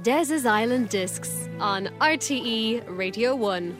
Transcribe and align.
Des's 0.00 0.46
Island 0.46 0.88
Discs 0.88 1.48
on 1.60 1.86
RTE 2.00 2.82
Radio 2.96 3.36
1. 3.36 3.76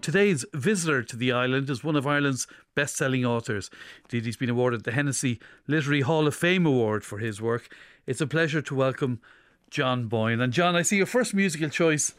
Today's 0.00 0.46
visitor 0.54 1.02
to 1.02 1.14
the 1.14 1.30
island 1.30 1.68
is 1.68 1.84
one 1.84 1.94
of 1.94 2.06
Ireland's 2.06 2.46
best 2.74 2.96
selling 2.96 3.24
authors. 3.24 3.70
Indeed, 4.04 4.24
he's 4.24 4.38
been 4.38 4.48
awarded 4.48 4.84
the 4.84 4.92
Hennessy 4.92 5.38
Literary 5.68 6.00
Hall 6.00 6.26
of 6.26 6.34
Fame 6.34 6.64
Award 6.64 7.04
for 7.04 7.18
his 7.18 7.42
work. 7.42 7.68
It's 8.06 8.22
a 8.22 8.26
pleasure 8.26 8.62
to 8.62 8.74
welcome 8.74 9.20
John 9.68 10.06
Boyne. 10.06 10.40
And 10.40 10.54
John, 10.54 10.74
I 10.74 10.82
see 10.82 10.96
your 10.96 11.06
first 11.06 11.34
musical 11.34 11.68
choice 11.68 12.14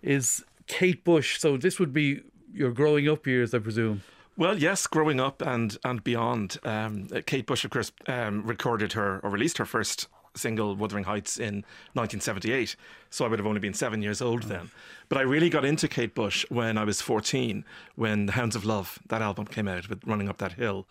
is 0.00 0.42
Kate 0.66 1.04
Bush. 1.04 1.38
So 1.38 1.58
this 1.58 1.78
would 1.78 1.92
be 1.92 2.22
your 2.54 2.72
growing 2.72 3.06
up 3.06 3.26
years, 3.26 3.52
I 3.52 3.58
presume. 3.58 4.02
Well, 4.38 4.58
yes, 4.58 4.86
growing 4.86 5.20
up 5.20 5.42
and 5.42 5.76
and 5.84 6.02
beyond. 6.02 6.58
Um, 6.64 7.08
Kate 7.26 7.46
Bush, 7.46 7.64
of 7.64 7.70
course, 7.70 7.92
um, 8.06 8.46
recorded 8.46 8.94
her 8.94 9.20
or 9.22 9.30
released 9.30 9.58
her 9.58 9.66
first 9.66 10.08
single 10.36 10.76
Wuthering 10.76 11.04
Heights 11.04 11.38
in 11.38 11.64
1978. 11.94 12.76
So 13.10 13.24
I 13.24 13.28
would 13.28 13.38
have 13.38 13.46
only 13.46 13.60
been 13.60 13.74
seven 13.74 14.02
years 14.02 14.20
old 14.20 14.44
then. 14.44 14.70
But 15.08 15.18
I 15.18 15.22
really 15.22 15.50
got 15.50 15.64
into 15.64 15.88
Kate 15.88 16.14
Bush 16.14 16.44
when 16.48 16.76
I 16.76 16.84
was 16.84 17.00
14, 17.00 17.64
when 17.94 18.26
The 18.26 18.32
Hounds 18.32 18.56
of 18.56 18.64
Love, 18.64 18.98
that 19.08 19.22
album 19.22 19.46
came 19.46 19.68
out 19.68 19.88
with 19.88 20.04
Running 20.04 20.28
Up 20.28 20.38
That 20.38 20.52
Hill. 20.52 20.86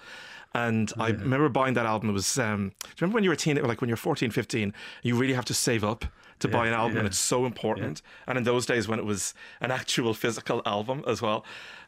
And 0.55 0.93
I 0.97 1.09
remember 1.09 1.49
buying 1.49 1.73
that 1.73 1.85
album. 1.85 2.09
It 2.09 2.13
was, 2.13 2.39
um, 2.39 2.69
do 2.79 2.87
you 2.87 2.95
remember 3.01 3.15
when 3.15 3.23
you 3.25 3.29
were 3.29 3.33
a 3.33 3.37
teen, 3.37 3.61
like 3.61 3.81
when 3.81 3.89
you're 3.89 3.97
14, 3.97 4.31
15, 4.31 4.73
you 5.03 5.17
really 5.17 5.33
have 5.33 5.43
to 5.45 5.53
save 5.53 5.83
up 5.83 6.05
to 6.39 6.47
buy 6.47 6.65
an 6.65 6.73
album 6.73 6.93
yeah. 6.93 6.99
and 6.99 7.07
it's 7.07 7.19
so 7.19 7.45
important. 7.45 8.01
And 8.25 8.37
in 8.37 8.45
those 8.45 8.65
days 8.65 8.87
when 8.87 8.97
it 8.97 9.03
was 9.03 9.33
an 9.59 9.69
actual 9.69 10.13
physical 10.13 10.61
album 10.65 11.03
as 11.07 11.21
well. 11.21 11.43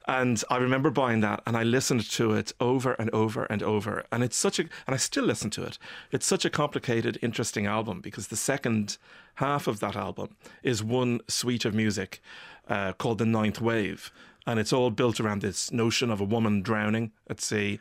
And 0.06 0.44
I 0.50 0.58
remember 0.58 0.90
buying 0.90 1.22
that 1.22 1.44
and 1.46 1.56
I 1.56 1.64
listened 1.64 2.10
to 2.12 2.34
it 2.34 2.52
over 2.60 2.92
and 2.94 3.10
over 3.12 3.46
and 3.46 3.64
over. 3.64 4.06
And 4.12 4.22
it's 4.22 4.36
such 4.36 4.60
a, 4.60 4.64
and 4.86 4.94
I 4.94 4.98
still 4.98 5.24
listen 5.24 5.50
to 5.52 5.64
it. 5.64 5.78
It's 6.12 6.26
such 6.26 6.44
a 6.44 6.50
complicated, 6.50 7.18
interesting 7.22 7.68
album 7.68 8.02
because 8.02 8.28
the 8.28 8.36
second 8.36 8.98
half 9.36 9.68
of 9.68 9.80
that 9.80 9.96
album 9.96 10.36
is 10.62 10.84
one 10.84 11.22
suite 11.30 11.64
of 11.64 11.74
music 11.74 12.22
uh, 12.68 12.92
called 12.92 13.20
The 13.20 13.26
Ninth 13.26 13.62
Wave. 13.62 14.12
And 14.46 14.60
it's 14.60 14.72
all 14.72 14.92
built 14.92 15.20
around 15.20 15.42
this 15.42 15.72
notion 15.74 16.10
of 16.10 16.22
a 16.22 16.26
woman 16.26 16.62
drowning 16.62 17.12
at 17.30 17.42
sea 17.42 17.80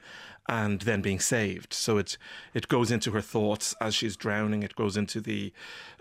and 0.49 0.83
then 0.83 1.03
being 1.03 1.21
saved. 1.21 1.73
So 1.73 1.99
it 1.99 2.19
it 2.55 2.69
goes 2.69 2.91
into 2.91 3.11
her 3.13 3.21
thoughts 3.21 3.75
as 3.81 3.95
she's 3.95 4.17
drowning. 4.17 4.63
It 4.63 4.77
goes 4.77 4.97
into 4.97 5.21
the 5.21 5.53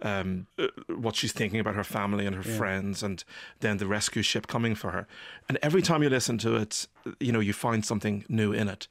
um, 0.02 0.48
uh, 0.58 0.68
what 0.88 1.16
she's 1.16 1.34
thinking 1.34 1.60
about 1.60 1.76
her 1.76 1.84
family 1.84 2.26
and 2.26 2.36
her 2.36 2.44
friends, 2.44 3.04
and 3.04 3.24
then 3.60 3.78
the 3.78 3.88
rescue 3.88 4.22
ship 4.22 4.48
coming 4.48 4.76
for 4.76 4.92
her. 4.92 5.08
And 5.50 5.58
every 5.62 5.82
time 5.82 6.04
you 6.04 6.10
listen 6.10 6.38
to 6.40 6.56
it, 6.56 6.88
you 7.20 7.32
know 7.32 7.40
you 7.40 7.54
find 7.54 7.86
something 7.86 8.26
new 8.30 8.52
in 8.52 8.68
it. 8.68 8.88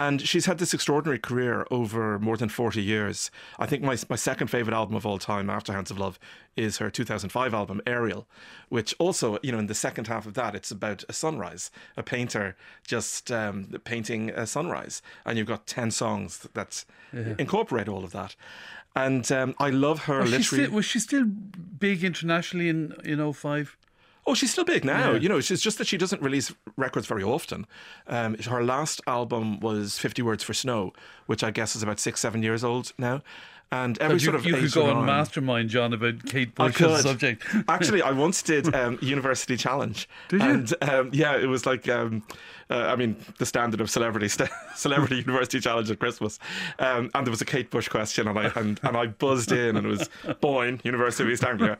And 0.00 0.26
she's 0.26 0.46
had 0.46 0.56
this 0.56 0.72
extraordinary 0.72 1.18
career 1.18 1.66
over 1.70 2.18
more 2.18 2.38
than 2.38 2.48
40 2.48 2.80
years. 2.80 3.30
I 3.58 3.66
think 3.66 3.82
my, 3.82 3.98
my 4.08 4.16
second 4.16 4.46
favourite 4.46 4.74
album 4.74 4.96
of 4.96 5.04
all 5.04 5.18
time 5.18 5.50
after 5.50 5.74
Hounds 5.74 5.90
of 5.90 5.98
Love 5.98 6.18
is 6.56 6.78
her 6.78 6.88
2005 6.88 7.52
album, 7.52 7.82
Ariel, 7.86 8.26
which 8.70 8.94
also, 8.98 9.38
you 9.42 9.52
know, 9.52 9.58
in 9.58 9.66
the 9.66 9.74
second 9.74 10.06
half 10.06 10.24
of 10.24 10.32
that, 10.32 10.54
it's 10.54 10.70
about 10.70 11.04
a 11.10 11.12
sunrise, 11.12 11.70
a 11.98 12.02
painter 12.02 12.56
just 12.86 13.30
um, 13.30 13.78
painting 13.84 14.30
a 14.30 14.46
sunrise. 14.46 15.02
And 15.26 15.36
you've 15.36 15.46
got 15.46 15.66
10 15.66 15.90
songs 15.90 16.48
that 16.54 16.82
incorporate 17.38 17.86
all 17.86 18.02
of 18.02 18.12
that. 18.12 18.36
And 18.96 19.30
um, 19.30 19.54
I 19.58 19.68
love 19.68 20.04
her 20.04 20.20
Was 20.20 20.30
she, 20.30 20.42
still, 20.42 20.70
was 20.70 20.86
she 20.86 20.98
still 20.98 21.26
big 21.26 22.02
internationally 22.02 22.70
in, 22.70 22.94
in 23.04 23.32
05? 23.32 23.76
Oh, 24.30 24.34
she's 24.34 24.52
still 24.52 24.64
big 24.64 24.84
now. 24.84 25.10
Yeah. 25.10 25.18
You 25.18 25.28
know, 25.28 25.38
it's 25.38 25.48
just 25.48 25.78
that 25.78 25.88
she 25.88 25.96
doesn't 25.96 26.22
release 26.22 26.54
records 26.76 27.08
very 27.08 27.24
often. 27.24 27.66
Um, 28.06 28.36
her 28.38 28.62
last 28.62 29.00
album 29.08 29.58
was 29.58 29.98
50 29.98 30.22
Words 30.22 30.44
for 30.44 30.54
Snow, 30.54 30.92
which 31.26 31.42
I 31.42 31.50
guess 31.50 31.74
is 31.74 31.82
about 31.82 31.98
six, 31.98 32.20
seven 32.20 32.40
years 32.40 32.62
old 32.62 32.92
now. 32.96 33.22
And 33.72 33.98
every 33.98 34.14
you 34.14 34.20
sort 34.20 34.36
of 34.36 34.46
you 34.46 34.54
could 34.54 34.72
go 34.72 34.86
on 34.86 35.04
mastermind, 35.04 35.68
John, 35.68 35.92
about 35.92 36.24
Kate 36.26 36.54
Bush's 36.54 37.02
subject. 37.02 37.44
Actually, 37.68 38.02
I 38.02 38.12
once 38.12 38.40
did 38.40 38.72
um, 38.74 38.98
University 39.02 39.56
Challenge. 39.56 40.08
Did 40.28 40.42
you? 40.42 40.48
And 40.48 40.74
um, 40.82 41.10
yeah, 41.12 41.36
it 41.36 41.46
was 41.46 41.66
like, 41.66 41.88
um, 41.88 42.22
uh, 42.70 42.74
I 42.92 42.96
mean, 42.96 43.16
the 43.38 43.46
standard 43.46 43.80
of 43.80 43.90
celebrity 43.90 44.28
st- 44.28 44.50
celebrity 44.74 45.16
University 45.26 45.60
Challenge 45.60 45.90
at 45.90 45.98
Christmas. 45.98 46.38
Um, 46.78 47.10
and 47.14 47.26
there 47.26 47.30
was 47.30 47.40
a 47.40 47.44
Kate 47.46 47.70
Bush 47.70 47.88
question, 47.88 48.28
and 48.28 48.38
I 48.38 48.52
and, 48.56 48.78
and 48.82 48.96
I 48.96 49.06
buzzed 49.06 49.52
in, 49.52 49.76
and 49.76 49.86
it 49.86 49.88
was 49.90 50.08
Boyne, 50.40 50.80
University 50.84 51.24
of 51.24 51.30
East 51.30 51.44
Anglia, 51.44 51.78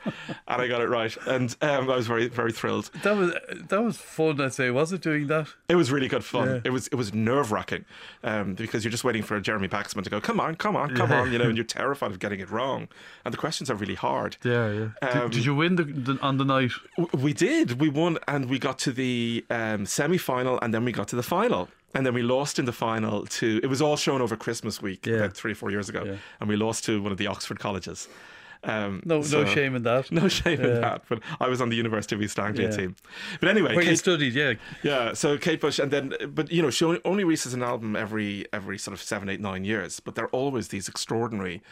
and 0.48 0.62
I 0.62 0.66
got 0.68 0.80
it 0.80 0.88
right, 0.88 1.16
and 1.26 1.54
um, 1.62 1.90
I 1.90 1.96
was 1.96 2.06
very 2.06 2.28
very 2.28 2.52
thrilled. 2.52 2.90
That 3.02 3.16
was 3.16 3.32
that 3.68 3.82
was 3.82 3.96
fun. 3.96 4.40
I'd 4.40 4.52
say, 4.54 4.70
was 4.70 4.92
it 4.92 5.00
doing 5.02 5.26
that? 5.28 5.48
It 5.68 5.76
was 5.76 5.90
really 5.92 6.08
good 6.08 6.24
fun. 6.24 6.48
Yeah. 6.48 6.60
It 6.64 6.70
was 6.70 6.86
it 6.88 6.94
was 6.96 7.14
nerve 7.14 7.52
wracking 7.52 7.84
um, 8.24 8.54
because 8.54 8.84
you're 8.84 8.90
just 8.90 9.04
waiting 9.04 9.22
for 9.22 9.38
Jeremy 9.40 9.68
Paxman 9.68 10.02
to 10.04 10.10
go, 10.10 10.20
come 10.20 10.40
on, 10.40 10.54
come 10.56 10.76
on, 10.76 10.94
come 10.96 11.10
Yeah. 11.10 11.20
on, 11.20 11.32
you 11.32 11.38
know, 11.38 11.44
and 11.48 11.56
you're 11.56 11.64
terrified 11.64 12.10
of 12.10 12.18
getting 12.18 12.40
it 12.40 12.50
wrong, 12.50 12.88
and 13.24 13.32
the 13.32 13.38
questions 13.38 13.70
are 13.70 13.74
really 13.76 13.94
hard. 13.94 14.36
Yeah, 14.44 14.70
yeah. 14.72 14.88
Um, 15.08 15.22
did, 15.30 15.38
did 15.38 15.44
you 15.44 15.54
win 15.54 15.76
the, 15.76 15.84
the, 15.84 16.18
on 16.20 16.38
the 16.38 16.44
night? 16.44 16.72
W- 16.98 17.24
We 17.24 17.32
did. 17.32 17.80
We 17.80 17.88
won, 17.88 18.18
and 18.26 18.46
we 18.46 18.58
got 18.58 18.78
to 18.80 18.92
the 18.92 19.44
um, 19.50 19.86
semi 19.86 20.18
final, 20.18 20.58
and 20.62 20.72
then 20.74 20.79
we 20.84 20.92
got 20.92 21.08
to 21.08 21.16
the 21.16 21.22
final. 21.22 21.68
And 21.94 22.06
then 22.06 22.14
we 22.14 22.22
lost 22.22 22.58
in 22.60 22.66
the 22.66 22.72
final 22.72 23.26
to. 23.26 23.58
It 23.62 23.66
was 23.66 23.82
all 23.82 23.96
shown 23.96 24.20
over 24.22 24.36
Christmas 24.36 24.80
week 24.80 25.06
Yeah. 25.06 25.16
about 25.16 25.34
three 25.36 25.52
or 25.52 25.56
four 25.56 25.70
years 25.72 25.88
ago, 25.88 26.04
Yeah. 26.04 26.16
and 26.38 26.48
we 26.48 26.54
lost 26.56 26.84
to 26.84 27.02
one 27.02 27.10
of 27.12 27.18
the 27.18 27.26
Oxford 27.26 27.58
colleges. 27.58 28.06
Um, 28.62 29.02
No, 29.04 29.22
so- 29.22 29.42
no 29.44 29.48
shame 29.48 29.74
in 29.74 29.82
that. 29.84 30.12
No 30.12 30.28
shame 30.28 30.60
in 30.60 30.80
that. 30.82 31.02
But 31.08 31.20
I 31.40 31.48
was 31.48 31.60
on 31.60 31.68
the 31.70 31.76
University 31.76 32.14
of 32.14 32.22
East 32.22 32.38
Anglia 32.38 32.68
Yeah. 32.70 32.76
team. 32.76 32.96
But 33.40 33.48
anyway, 33.48 33.74
Where 33.74 33.84
you 33.84 33.96
studied, 33.96 34.34
yeah. 34.34 34.52
yeah, 34.84 35.14
so 35.14 35.36
Kate 35.38 35.60
Bush, 35.60 35.78
and 35.80 35.90
then, 35.90 36.14
but 36.32 36.52
you 36.52 36.62
know, 36.62 36.70
she 36.70 36.84
only- 36.84 37.00
only 37.04 37.24
releases 37.24 37.54
an 37.54 37.62
album 37.62 37.96
every 37.96 38.46
every 38.52 38.78
sort 38.78 38.92
of 38.94 39.02
seven, 39.02 39.28
eight, 39.28 39.40
nine 39.40 39.64
years. 39.64 39.98
But 39.98 40.14
they're 40.14 40.28
always 40.28 40.68
these 40.68 40.88
extraordinary 40.88 41.62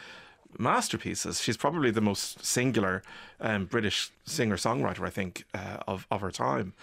masterpieces. 0.57 1.41
She's 1.41 1.57
probably 1.57 1.91
the 1.91 2.01
most 2.01 2.43
singular 2.45 3.03
um, 3.39 3.65
British 3.65 4.11
singer 4.25 4.57
songwriter, 4.57 5.05
I 5.05 5.09
think, 5.09 5.45
uh, 5.53 5.77
of 5.87 6.07
of 6.09 6.21
her 6.21 6.31
time. 6.31 6.73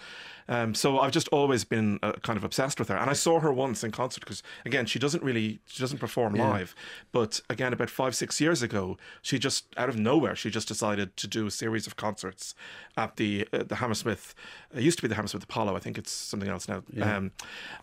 Um, 0.49 0.73
so 0.73 0.99
I've 0.99 1.11
just 1.11 1.27
always 1.29 1.65
been 1.65 1.99
uh, 2.01 2.13
kind 2.23 2.37
of 2.37 2.43
obsessed 2.43 2.79
with 2.79 2.87
her, 2.87 2.95
and 2.95 3.09
I 3.09 3.13
saw 3.13 3.41
her 3.41 3.51
once 3.51 3.83
in 3.83 3.91
concert 3.91 4.21
because 4.21 4.41
again 4.65 4.85
she 4.85 4.97
doesn't 4.97 5.21
really 5.21 5.59
she 5.65 5.81
doesn't 5.81 5.97
perform 5.97 6.35
live, 6.35 6.73
but 7.11 7.41
again 7.49 7.73
about 7.73 7.89
five 7.89 8.15
six 8.15 8.39
years 8.39 8.61
ago 8.61 8.97
she 9.21 9.37
just 9.39 9.65
out 9.75 9.89
of 9.89 9.97
nowhere 9.97 10.35
she 10.35 10.49
just 10.49 10.67
decided 10.67 11.17
to 11.17 11.27
do 11.27 11.47
a 11.47 11.51
series 11.51 11.85
of 11.85 11.97
concerts 11.97 12.55
at 12.95 13.17
the 13.17 13.47
uh, 13.51 13.63
the 13.63 13.75
Hammersmith. 13.75 14.33
It 14.73 14.83
used 14.83 14.99
to 14.99 15.01
be 15.01 15.09
the 15.09 15.15
Hammersmith 15.15 15.43
Apollo, 15.43 15.75
I 15.75 15.79
think 15.79 15.97
it's 15.97 16.11
something 16.11 16.49
else 16.49 16.67
now. 16.69 16.83
Um, 17.17 17.31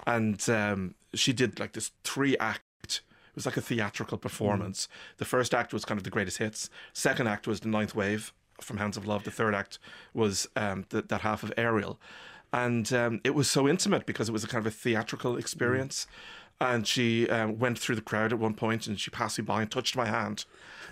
and 0.06 0.48
um, 0.48 0.94
she 1.14 1.32
did 1.32 1.60
like 1.60 1.72
this 1.72 1.90
three 2.02 2.36
act. 2.38 2.62
It 3.34 3.38
was 3.38 3.46
like 3.46 3.56
a 3.56 3.60
theatrical 3.60 4.16
performance. 4.16 4.86
The 5.16 5.24
first 5.24 5.52
act 5.52 5.72
was 5.72 5.84
kind 5.84 5.98
of 5.98 6.04
the 6.04 6.10
greatest 6.10 6.38
hits. 6.38 6.70
Second 6.92 7.26
act 7.26 7.48
was 7.48 7.58
the 7.60 7.68
Ninth 7.68 7.92
Wave 7.92 8.32
from 8.60 8.76
Hounds 8.76 8.96
of 8.96 9.08
Love. 9.08 9.24
The 9.24 9.32
third 9.32 9.56
act 9.56 9.80
was 10.12 10.46
um, 10.54 10.84
th- 10.84 11.06
that 11.08 11.22
half 11.22 11.42
of 11.42 11.52
Ariel, 11.56 11.98
and 12.52 12.92
um, 12.92 13.20
it 13.24 13.34
was 13.34 13.50
so 13.50 13.66
intimate 13.66 14.06
because 14.06 14.28
it 14.28 14.32
was 14.32 14.44
a 14.44 14.46
kind 14.46 14.64
of 14.64 14.72
a 14.72 14.76
theatrical 14.76 15.36
experience. 15.36 16.06
And 16.64 16.86
she 16.86 17.28
um, 17.28 17.58
went 17.58 17.78
through 17.78 17.96
the 17.96 18.02
crowd 18.02 18.32
at 18.32 18.38
one 18.38 18.54
point, 18.54 18.86
and 18.86 18.98
she 18.98 19.10
passed 19.10 19.38
me 19.38 19.44
by 19.44 19.62
and 19.62 19.70
touched 19.70 19.96
my 19.96 20.06
hand. 20.06 20.44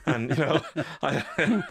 And 0.04 0.30
you 0.30 0.36
know, 0.36 0.60
I, 1.02 1.24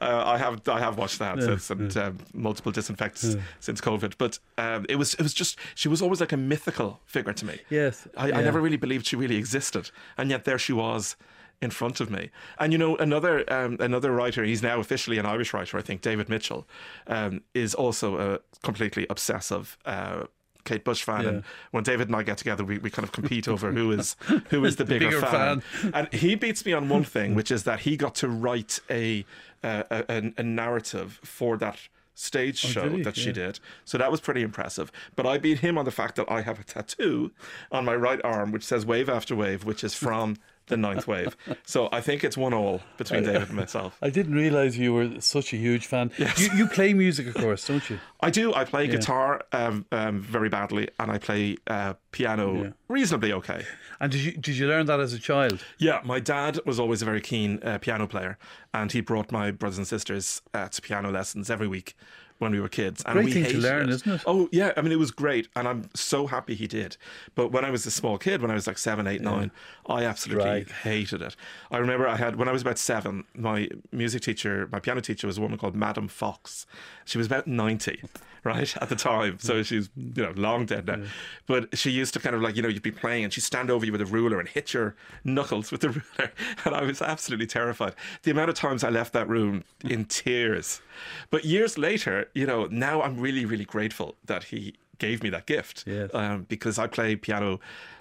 uh, 0.00 0.24
I 0.24 0.38
have 0.38 0.66
I 0.68 0.78
have 0.78 0.96
watched 0.96 1.18
that 1.18 1.42
since 1.42 1.70
and 1.70 1.96
um, 1.96 2.18
multiple 2.32 2.72
disinfects 2.72 3.36
since 3.58 3.80
COVID. 3.80 4.14
But 4.18 4.38
um, 4.58 4.86
it 4.88 4.96
was 4.96 5.14
it 5.14 5.22
was 5.22 5.34
just 5.34 5.58
she 5.74 5.88
was 5.88 6.00
always 6.00 6.20
like 6.20 6.32
a 6.32 6.36
mythical 6.36 7.00
figure 7.06 7.32
to 7.32 7.44
me. 7.44 7.58
Yes, 7.68 8.06
I, 8.16 8.28
yeah. 8.28 8.38
I 8.38 8.42
never 8.42 8.60
really 8.60 8.76
believed 8.76 9.06
she 9.06 9.16
really 9.16 9.36
existed, 9.36 9.90
and 10.16 10.30
yet 10.30 10.44
there 10.44 10.58
she 10.58 10.72
was 10.72 11.16
in 11.60 11.70
front 11.70 12.00
of 12.00 12.10
me. 12.10 12.30
And 12.58 12.72
you 12.72 12.78
know, 12.78 12.96
another 12.96 13.50
um, 13.52 13.76
another 13.80 14.12
writer, 14.12 14.44
he's 14.44 14.62
now 14.62 14.80
officially 14.80 15.18
an 15.18 15.26
Irish 15.26 15.52
writer, 15.52 15.76
I 15.76 15.82
think, 15.82 16.00
David 16.00 16.28
Mitchell, 16.28 16.66
um, 17.06 17.42
is 17.54 17.74
also 17.74 18.18
a 18.18 18.38
completely 18.62 19.06
obsessive. 19.10 19.76
Uh, 19.84 20.24
Kate 20.70 20.84
Bush 20.84 21.02
fan, 21.02 21.26
and 21.26 21.42
when 21.72 21.82
David 21.82 22.06
and 22.06 22.14
I 22.14 22.22
get 22.22 22.38
together, 22.38 22.62
we, 22.62 22.78
we 22.78 22.90
kind 22.90 23.02
of 23.04 23.10
compete 23.10 23.48
over 23.48 23.72
who 23.72 23.90
is 23.90 24.14
who 24.50 24.64
is 24.64 24.76
the 24.76 24.84
bigger, 24.92 25.08
bigger 25.10 25.20
fan. 25.20 25.62
And 25.92 26.06
he 26.12 26.36
beats 26.36 26.64
me 26.64 26.72
on 26.72 26.88
one 26.88 27.02
thing, 27.16 27.34
which 27.34 27.50
is 27.50 27.64
that 27.64 27.80
he 27.80 27.96
got 27.96 28.14
to 28.16 28.28
write 28.28 28.78
a 28.88 29.24
uh, 29.64 29.82
a, 29.90 30.32
a, 30.38 30.42
narrative 30.44 31.18
for 31.24 31.56
that 31.56 31.76
stage 32.14 32.58
show 32.58 32.88
did 32.88 32.92
he? 32.98 33.02
that 33.02 33.16
she 33.16 33.26
Yeah. 33.26 33.42
did. 33.42 33.60
So 33.84 33.98
that 33.98 34.12
was 34.12 34.20
pretty 34.20 34.42
impressive. 34.42 34.92
But 35.16 35.26
I 35.26 35.38
beat 35.38 35.58
him 35.58 35.76
on 35.76 35.84
the 35.84 35.90
fact 35.90 36.14
that 36.16 36.30
I 36.30 36.42
have 36.42 36.60
a 36.60 36.64
tattoo 36.64 37.32
on 37.72 37.84
my 37.84 37.96
right 37.96 38.20
arm 38.22 38.52
which 38.52 38.64
says 38.64 38.86
wave 38.86 39.08
after 39.08 39.34
wave, 39.34 39.64
which 39.64 39.82
is 39.82 39.94
from 39.94 40.36
the 40.70 40.76
ninth 40.78 41.06
wave. 41.06 41.36
So 41.66 41.88
I 41.92 42.00
think 42.00 42.24
it's 42.24 42.36
one 42.36 42.54
all 42.54 42.80
between 42.96 43.22
David 43.24 43.48
and 43.48 43.52
myself. 43.52 43.96
I 44.00 44.08
didn't 44.10 44.34
realise 44.34 44.76
you 44.76 44.94
were 44.94 45.20
such 45.20 45.52
a 45.52 45.56
huge 45.56 45.86
fan. 45.86 46.10
Yes. 46.18 46.40
You, 46.40 46.50
you 46.56 46.66
play 46.66 46.94
music, 46.94 47.26
of 47.26 47.34
course, 47.34 47.66
don't 47.66 47.88
you? 47.90 47.98
I 48.20 48.30
do. 48.30 48.54
I 48.54 48.64
play 48.64 48.86
guitar 48.88 49.42
um, 49.52 49.84
um, 49.92 50.20
very 50.20 50.48
badly, 50.48 50.88
and 50.98 51.10
I 51.10 51.18
play 51.18 51.56
uh, 51.66 51.94
piano 52.12 52.64
Yeah. 52.64 52.70
reasonably 52.88 53.32
okay. 53.34 53.64
And 54.00 54.10
did 54.10 54.20
you 54.22 54.32
did 54.32 54.56
you 54.56 54.66
learn 54.66 54.86
that 54.86 55.00
as 55.00 55.12
a 55.12 55.18
child? 55.18 55.62
Yeah, 55.78 56.00
my 56.04 56.20
dad 56.20 56.58
was 56.64 56.78
always 56.80 57.02
a 57.02 57.04
very 57.04 57.20
keen 57.20 57.60
uh, 57.62 57.78
piano 57.78 58.06
player, 58.06 58.38
and 58.72 58.90
he 58.90 59.00
brought 59.02 59.30
my 59.30 59.50
brothers 59.50 59.78
and 59.78 59.86
sisters 59.86 60.40
uh, 60.54 60.68
to 60.68 60.80
piano 60.80 61.10
lessons 61.10 61.50
every 61.50 61.68
week 61.68 61.94
when 62.40 62.52
we 62.52 62.60
were 62.60 62.68
kids. 62.68 63.02
And 63.04 63.14
Great 63.14 63.24
we 63.26 63.32
thing 63.32 63.42
to 63.44 63.48
hated 63.50 63.62
learn, 63.62 63.88
isn't 63.90 64.10
it? 64.10 64.22
Oh 64.26 64.48
yeah, 64.50 64.72
I 64.76 64.82
mean 64.82 64.92
it 64.92 64.98
was 64.98 65.10
great, 65.10 65.48
and 65.54 65.68
I'm 65.68 65.88
so 65.94 66.26
happy 66.26 66.54
he 66.54 66.66
did. 66.66 66.96
But 67.34 67.52
when 67.52 67.64
I 67.64 67.70
was 67.70 67.86
a 67.86 67.90
small 67.90 68.18
kid, 68.18 68.42
when 68.42 68.50
I 68.50 68.54
was 68.54 68.66
like 68.66 68.78
seven, 68.78 69.06
eight, 69.06 69.20
nine, 69.20 69.50
I 69.86 70.04
absolutely 70.04 70.44
Right. 70.50 70.70
hated 70.70 71.22
it. 71.22 71.36
I 71.70 71.78
remember 71.78 72.08
I 72.08 72.16
had 72.16 72.36
when 72.36 72.48
I 72.48 72.52
was 72.52 72.62
about 72.62 72.78
seven, 72.78 73.24
my 73.34 73.68
music 73.92 74.22
teacher, 74.22 74.68
my 74.72 74.80
piano 74.80 75.00
teacher, 75.00 75.26
was 75.26 75.38
a 75.38 75.40
woman 75.40 75.58
called 75.58 75.76
Madam 75.76 76.08
Fox. 76.08 76.66
She 77.04 77.18
was 77.18 77.26
about 77.26 77.46
ninety. 77.46 78.02
Right 78.42 78.74
at 78.78 78.88
the 78.88 78.96
time, 78.96 79.38
so 79.38 79.56
mm. 79.56 79.66
she's 79.66 79.90
you 79.94 80.22
know 80.22 80.32
long 80.34 80.64
dead 80.64 80.86
now. 80.86 81.02
But 81.46 81.76
she 81.76 81.90
used 81.90 82.14
to 82.14 82.20
kind 82.20 82.34
of 82.34 82.40
like 82.40 82.56
you 82.56 82.62
know 82.62 82.70
you'd 82.70 82.80
be 82.80 82.90
playing 82.90 83.24
and 83.24 83.30
she'd 83.30 83.42
stand 83.42 83.70
over 83.70 83.84
you 83.84 83.92
with 83.92 84.00
a 84.00 84.06
ruler 84.06 84.40
and 84.40 84.48
hit 84.48 84.72
your 84.72 84.96
knuckles 85.24 85.70
with 85.70 85.82
the 85.82 85.88
ruler, 86.18 86.32
and 86.64 86.74
I 86.74 86.84
was 86.84 87.02
absolutely 87.02 87.46
terrified. 87.46 87.94
The 88.22 88.30
amount 88.30 88.48
of 88.48 88.54
times 88.54 88.82
I 88.82 88.88
left 88.88 89.12
that 89.12 89.28
room 89.28 89.64
in 89.84 90.06
tears. 90.06 90.80
But 91.28 91.44
years 91.44 91.76
later, 91.76 92.29
you 92.34 92.46
know, 92.46 92.66
now 92.66 93.02
I'm 93.02 93.18
really 93.18 93.44
really 93.44 93.64
grateful 93.64 94.16
that 94.24 94.44
he 94.44 94.74
gave 94.98 95.22
me 95.22 95.30
that 95.30 95.46
gift 95.46 95.84
Yes. 95.86 96.10
um, 96.12 96.44
because 96.48 96.78
I 96.78 96.86
play 96.86 97.16
piano. 97.16 97.58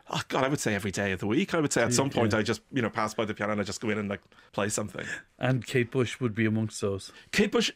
Oh 0.09 0.21
God, 0.27 0.43
I 0.43 0.49
would 0.49 0.59
say 0.59 0.75
every 0.75 0.91
day 0.91 1.11
of 1.13 1.19
the 1.19 1.27
week. 1.27 1.53
I 1.53 1.59
would 1.59 1.71
say 1.71 1.81
at 1.83 1.93
some 1.93 2.09
point 2.09 2.33
I 2.33 2.41
just 2.41 2.61
you 2.71 2.81
know 2.81 2.89
pass 2.89 3.13
by 3.13 3.25
the 3.25 3.33
piano 3.33 3.51
and 3.53 3.61
I 3.61 3.63
just 3.63 3.79
go 3.81 3.89
in 3.89 3.97
and 3.97 4.09
like 4.09 4.21
play 4.51 4.69
something. 4.69 5.05
And 5.37 5.65
Kate 5.65 5.91
Bush 5.91 6.19
would 6.19 6.35
be 6.35 6.45
amongst 6.45 6.81
those. 6.81 7.11
Kate 7.31 7.51
Bush 7.51 7.71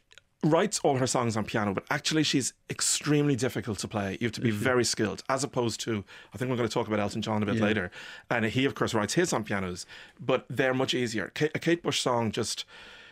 writes 0.45 0.77
all 0.83 0.97
her 0.97 1.07
songs 1.07 1.37
on 1.37 1.45
piano, 1.45 1.73
but 1.73 1.85
actually 1.89 2.21
she's 2.23 2.51
extremely 2.69 3.33
difficult 3.35 3.79
to 3.79 3.87
play. 3.87 4.17
You 4.19 4.25
have 4.27 4.33
to 4.33 4.41
be 4.41 4.51
very 4.51 4.83
skilled, 4.83 5.23
as 5.29 5.41
opposed 5.43 5.79
to 5.81 6.03
I 6.33 6.37
think 6.37 6.49
we're 6.51 6.57
going 6.57 6.67
to 6.67 6.73
talk 6.73 6.87
about 6.87 6.99
Elton 6.99 7.21
John 7.21 7.41
a 7.41 7.45
bit 7.45 7.61
later, 7.61 7.91
and 8.29 8.43
he 8.45 8.65
of 8.65 8.75
course 8.75 8.93
writes 8.93 9.13
his 9.13 9.31
on 9.31 9.43
pianos, 9.45 9.85
but 10.19 10.45
they're 10.49 10.73
much 10.73 10.93
easier. 10.93 11.31
Kate, 11.33 11.51
a 11.55 11.59
Kate 11.59 11.81
Bush 11.81 12.01
song 12.01 12.31
just 12.31 12.65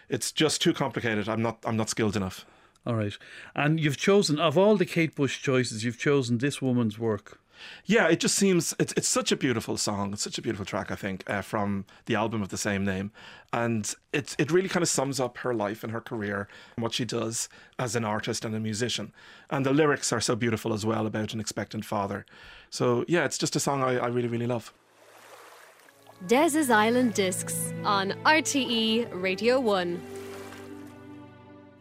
it's 0.09 0.33
just 0.33 0.61
too 0.61 0.73
complicated. 0.73 1.29
I'm 1.29 1.41
not 1.41 1.59
I'm 1.65 1.77
not 1.77 1.89
skilled 1.89 2.17
enough. 2.17 2.45
All 2.85 2.95
right. 2.95 3.17
And 3.55 3.79
you've 3.79 3.97
chosen 3.97 4.39
of 4.39 4.57
all 4.57 4.75
the 4.75 4.85
Kate 4.85 5.15
Bush 5.15 5.41
choices, 5.41 5.83
you've 5.83 5.99
chosen 5.99 6.39
this 6.39 6.61
woman's 6.61 6.97
work. 6.97 7.39
Yeah, 7.85 8.07
it 8.07 8.19
just 8.19 8.35
seems 8.35 8.73
it's 8.79 8.93
it's 8.97 9.07
such 9.07 9.31
a 9.31 9.35
beautiful 9.35 9.77
song. 9.77 10.13
It's 10.13 10.23
such 10.23 10.37
a 10.37 10.41
beautiful 10.41 10.65
track, 10.65 10.91
I 10.91 10.95
think, 10.95 11.29
uh, 11.29 11.41
from 11.41 11.85
the 12.05 12.15
album 12.15 12.41
of 12.41 12.49
the 12.49 12.57
same 12.57 12.83
name, 12.83 13.11
and 13.53 13.93
it 14.11 14.35
it 14.39 14.51
really 14.51 14.69
kind 14.69 14.83
of 14.83 14.89
sums 14.89 15.19
up 15.19 15.37
her 15.39 15.53
life 15.53 15.83
and 15.83 15.91
her 15.91 16.01
career 16.01 16.47
and 16.75 16.83
what 16.83 16.93
she 16.93 17.05
does 17.05 17.49
as 17.77 17.95
an 17.95 18.03
artist 18.03 18.45
and 18.45 18.55
a 18.55 18.59
musician. 18.59 19.13
And 19.49 19.65
the 19.65 19.73
lyrics 19.73 20.11
are 20.11 20.21
so 20.21 20.35
beautiful 20.35 20.73
as 20.73 20.85
well 20.85 21.05
about 21.05 21.33
an 21.33 21.39
expectant 21.39 21.85
father. 21.85 22.25
So 22.69 23.05
yeah, 23.07 23.25
it's 23.25 23.37
just 23.37 23.55
a 23.55 23.59
song 23.59 23.83
I, 23.83 23.97
I 23.97 24.07
really 24.07 24.27
really 24.27 24.47
love. 24.47 24.73
Des's 26.27 26.69
Island 26.69 27.15
Discs 27.15 27.73
on 27.83 28.11
RTE 28.25 29.07
Radio 29.11 29.59
1. 29.59 30.20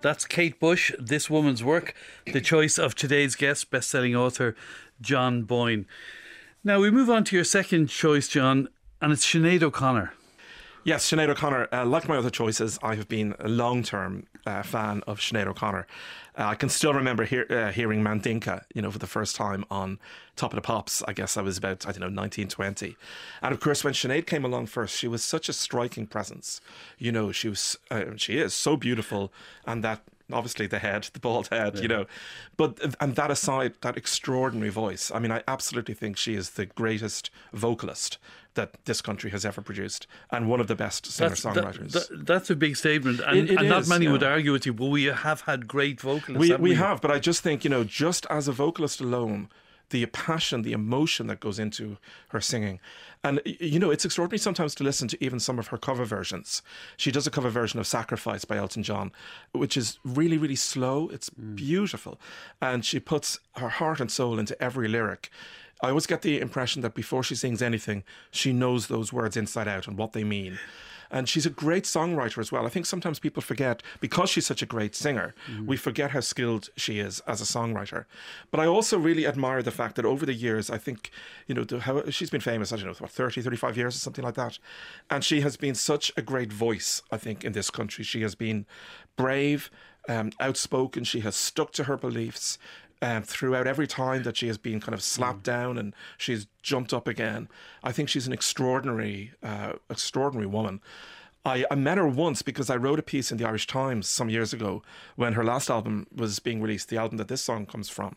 That's 0.02 0.24
Kate 0.24 0.58
Bush, 0.58 0.92
this 0.98 1.28
woman's 1.28 1.62
work, 1.62 1.94
the 2.32 2.40
choice 2.40 2.78
of 2.78 2.94
today's 2.94 3.36
guest, 3.36 3.70
best-selling 3.70 4.16
author 4.16 4.56
John 5.00 5.42
Boyne. 5.42 5.86
Now 6.64 6.80
we 6.80 6.90
move 6.90 7.10
on 7.10 7.24
to 7.24 7.36
your 7.36 7.44
second 7.44 7.88
choice, 7.88 8.28
John, 8.28 8.68
and 9.02 9.12
it's 9.12 9.26
Sinead 9.26 9.62
O'Connor. 9.62 10.14
Yes, 10.82 11.10
Sinead 11.10 11.28
O'Connor. 11.28 11.68
Uh, 11.70 11.84
like 11.84 12.08
my 12.08 12.16
other 12.16 12.30
choices, 12.30 12.78
I 12.82 12.94
have 12.94 13.06
been 13.06 13.34
a 13.38 13.48
long 13.48 13.82
term 13.82 14.26
uh, 14.46 14.62
fan 14.62 15.02
of 15.06 15.20
Sinead 15.20 15.46
O'Connor. 15.46 15.86
Uh, 16.38 16.44
I 16.44 16.54
can 16.54 16.70
still 16.70 16.94
remember 16.94 17.24
hear, 17.24 17.46
uh, 17.50 17.70
hearing 17.70 18.02
Mandinka, 18.02 18.64
you 18.74 18.80
know, 18.80 18.90
for 18.90 18.98
the 18.98 19.06
first 19.06 19.36
time 19.36 19.66
on 19.70 19.98
Top 20.36 20.52
of 20.52 20.56
the 20.56 20.62
Pops. 20.62 21.02
I 21.06 21.12
guess 21.12 21.36
I 21.36 21.42
was 21.42 21.58
about, 21.58 21.86
I 21.86 21.92
don't 21.92 22.00
know, 22.00 22.06
1920. 22.06 22.96
And 23.42 23.52
of 23.52 23.60
course, 23.60 23.84
when 23.84 23.92
Sinead 23.92 24.26
came 24.26 24.42
along 24.42 24.66
first, 24.66 24.96
she 24.96 25.06
was 25.06 25.22
such 25.22 25.50
a 25.50 25.52
striking 25.52 26.06
presence. 26.06 26.62
You 26.96 27.12
know, 27.12 27.30
she 27.30 27.50
was, 27.50 27.76
uh, 27.90 28.16
she 28.16 28.38
is 28.38 28.54
so 28.54 28.78
beautiful, 28.78 29.32
and 29.66 29.84
that 29.84 30.00
obviously 30.32 30.66
the 30.66 30.78
head, 30.78 31.08
the 31.12 31.20
bald 31.20 31.48
head, 31.48 31.78
you 31.80 31.88
know. 31.88 32.06
But 32.56 32.78
and 33.00 33.16
that 33.16 33.30
aside, 33.30 33.74
that 33.82 33.96
extraordinary 33.96 34.70
voice. 34.70 35.10
I 35.14 35.18
mean, 35.18 35.30
I 35.32 35.42
absolutely 35.48 35.94
think 35.94 36.16
she 36.16 36.34
is 36.34 36.50
the 36.50 36.66
greatest 36.66 37.30
vocalist 37.52 38.18
that 38.54 38.84
this 38.84 39.00
country 39.00 39.30
has 39.30 39.44
ever 39.44 39.60
produced, 39.62 40.06
and 40.30 40.48
one 40.48 40.60
of 40.60 40.66
the 40.66 40.74
best 40.74 41.06
singer 41.06 41.30
songwriters. 41.30 41.92
that- 41.92 42.08
that- 42.08 42.26
that's 42.26 42.50
a 42.50 42.56
big 42.56 42.76
statement, 42.76 43.20
and, 43.20 43.38
It- 43.38 43.50
it 43.52 43.58
and 43.60 43.68
not 43.68 43.86
many 43.86 44.06
yeah. 44.06 44.12
would 44.12 44.24
argue 44.24 44.50
with 44.52 44.66
you. 44.66 44.72
But 44.72 44.86
we 44.86 45.04
have 45.04 45.42
had 45.42 45.68
great 45.68 46.00
vocalists. 46.00 46.40
we 46.40 46.48
haven't 46.48 46.64
we 46.64 46.74
have, 46.74 47.00
but 47.00 47.10
I 47.12 47.18
just 47.20 47.42
think 47.42 47.62
you 47.64 47.70
know, 47.70 47.84
just 47.84 48.26
as 48.28 48.48
a 48.48 48.52
vocalist 48.52 49.00
alone, 49.00 49.48
the 49.90 50.06
passion, 50.06 50.62
the 50.62 50.72
emotion 50.72 51.26
that 51.26 51.40
goes 51.40 51.58
into 51.58 51.98
her 52.28 52.40
singing, 52.40 52.80
and 53.22 53.40
you 53.44 53.78
know, 53.78 53.90
it's 53.90 54.04
extraordinary 54.04 54.38
sometimes 54.38 54.74
to 54.76 54.84
listen 54.84 55.08
to 55.08 55.24
even 55.24 55.38
some 55.38 55.58
of 55.58 55.68
her 55.68 55.78
cover 55.78 56.04
versions. 56.04 56.62
She 56.96 57.12
does 57.12 57.26
a 57.26 57.30
cover 57.30 57.50
version 57.50 57.78
of 57.78 57.86
"Sacrifice" 57.86 58.44
by 58.44 58.56
Elton 58.56 58.82
John, 58.82 59.12
which 59.52 59.76
is 59.76 59.98
really, 60.04 60.38
really 60.38 60.56
slow. 60.56 61.08
It's 61.08 61.28
hmm. 61.28 61.54
beautiful, 61.54 62.20
and 62.60 62.84
she 62.84 62.98
puts 62.98 63.38
her 63.56 63.68
heart 63.68 64.00
and 64.00 64.10
soul 64.10 64.38
into 64.38 64.60
every 64.62 64.88
lyric. 64.88 65.30
I 65.82 65.88
always 65.88 66.06
get 66.06 66.22
the 66.22 66.40
impression 66.40 66.82
that 66.82 66.94
before 66.94 67.22
she 67.22 67.34
sings 67.34 67.62
anything, 67.62 68.04
she 68.30 68.52
knows 68.52 68.86
those 68.86 69.12
words 69.12 69.36
inside 69.36 69.68
out 69.68 69.88
and 69.88 69.96
what 69.96 70.12
they 70.12 70.24
mean. 70.24 70.58
And 71.10 71.28
she's 71.28 71.46
a 71.46 71.50
great 71.50 71.84
songwriter 71.84 72.38
as 72.38 72.52
well. 72.52 72.66
I 72.66 72.68
think 72.68 72.86
sometimes 72.86 73.18
people 73.18 73.42
forget, 73.42 73.82
because 74.00 74.30
she's 74.30 74.46
such 74.46 74.62
a 74.62 74.66
great 74.66 74.94
singer, 74.94 75.34
we 75.66 75.76
forget 75.76 76.10
how 76.12 76.20
skilled 76.20 76.68
she 76.76 76.98
is 76.98 77.20
as 77.26 77.40
a 77.40 77.44
songwriter. 77.44 78.04
But 78.50 78.60
I 78.60 78.66
also 78.66 78.98
really 78.98 79.26
admire 79.26 79.62
the 79.62 79.70
fact 79.70 79.96
that 79.96 80.04
over 80.04 80.24
the 80.24 80.34
years, 80.34 80.70
I 80.70 80.78
think, 80.78 81.10
you 81.46 81.54
know, 81.54 81.64
the, 81.64 81.80
how, 81.80 82.08
she's 82.10 82.30
been 82.30 82.40
famous, 82.40 82.72
I 82.72 82.76
don't 82.76 82.86
know, 82.86 82.94
what, 82.98 83.10
30, 83.10 83.42
35 83.42 83.76
years 83.76 83.96
or 83.96 83.98
something 83.98 84.24
like 84.24 84.34
that. 84.34 84.58
And 85.10 85.24
she 85.24 85.40
has 85.40 85.56
been 85.56 85.74
such 85.74 86.12
a 86.16 86.22
great 86.22 86.52
voice, 86.52 87.02
I 87.10 87.16
think, 87.16 87.44
in 87.44 87.52
this 87.52 87.70
country. 87.70 88.04
She 88.04 88.22
has 88.22 88.34
been 88.34 88.66
brave, 89.16 89.70
um, 90.08 90.32
outspoken, 90.40 91.04
she 91.04 91.20
has 91.20 91.36
stuck 91.36 91.72
to 91.72 91.84
her 91.84 91.96
beliefs 91.96 92.58
um, 93.02 93.22
throughout 93.22 93.66
every 93.66 93.86
time 93.86 94.22
that 94.24 94.36
she 94.36 94.46
has 94.46 94.58
been 94.58 94.80
kind 94.80 94.94
of 94.94 95.02
slapped 95.02 95.42
down 95.42 95.78
and 95.78 95.94
she's 96.18 96.46
jumped 96.62 96.92
up 96.92 97.08
again. 97.08 97.48
I 97.82 97.92
think 97.92 98.08
she's 98.08 98.26
an 98.26 98.32
extraordinary, 98.32 99.32
uh, 99.42 99.74
extraordinary 99.88 100.46
woman. 100.46 100.80
I, 101.44 101.64
I 101.70 101.74
met 101.74 101.96
her 101.96 102.06
once 102.06 102.42
because 102.42 102.68
I 102.68 102.76
wrote 102.76 102.98
a 102.98 103.02
piece 103.02 103.32
in 103.32 103.38
the 103.38 103.46
Irish 103.46 103.66
Times 103.66 104.06
some 104.06 104.28
years 104.28 104.52
ago 104.52 104.82
when 105.16 105.32
her 105.32 105.44
last 105.44 105.70
album 105.70 106.06
was 106.14 106.38
being 106.38 106.60
released, 106.60 106.88
the 106.88 106.98
album 106.98 107.16
that 107.16 107.28
this 107.28 107.40
song 107.40 107.64
comes 107.64 107.88
from. 107.88 108.16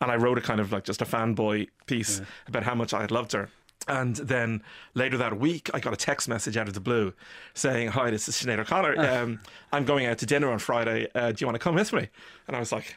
And 0.00 0.10
I 0.10 0.16
wrote 0.16 0.38
a 0.38 0.40
kind 0.40 0.60
of 0.60 0.72
like 0.72 0.84
just 0.84 1.00
a 1.00 1.04
fanboy 1.04 1.68
piece 1.86 2.20
about 2.48 2.64
how 2.64 2.74
much 2.74 2.92
I 2.92 3.00
had 3.00 3.12
loved 3.12 3.32
her. 3.32 3.48
And 3.86 4.16
then 4.16 4.62
later 4.94 5.18
that 5.18 5.38
week, 5.38 5.70
I 5.74 5.78
got 5.78 5.92
a 5.92 5.96
text 5.96 6.28
message 6.28 6.56
out 6.56 6.68
of 6.68 6.74
the 6.74 6.80
blue 6.80 7.12
saying, 7.52 7.88
Hi, 7.88 8.10
this 8.10 8.28
is 8.28 8.34
Sinead 8.34 8.58
O'Connor. 8.58 8.98
Um, 8.98 9.40
I'm 9.72 9.84
going 9.84 10.06
out 10.06 10.18
to 10.18 10.26
dinner 10.26 10.50
on 10.50 10.58
Friday. 10.58 11.06
Uh, 11.14 11.32
do 11.32 11.36
you 11.40 11.46
want 11.46 11.56
to 11.56 11.58
come 11.58 11.74
with 11.74 11.92
me? 11.92 12.08
And 12.48 12.56
I 12.56 12.60
was 12.60 12.72
like, 12.72 12.96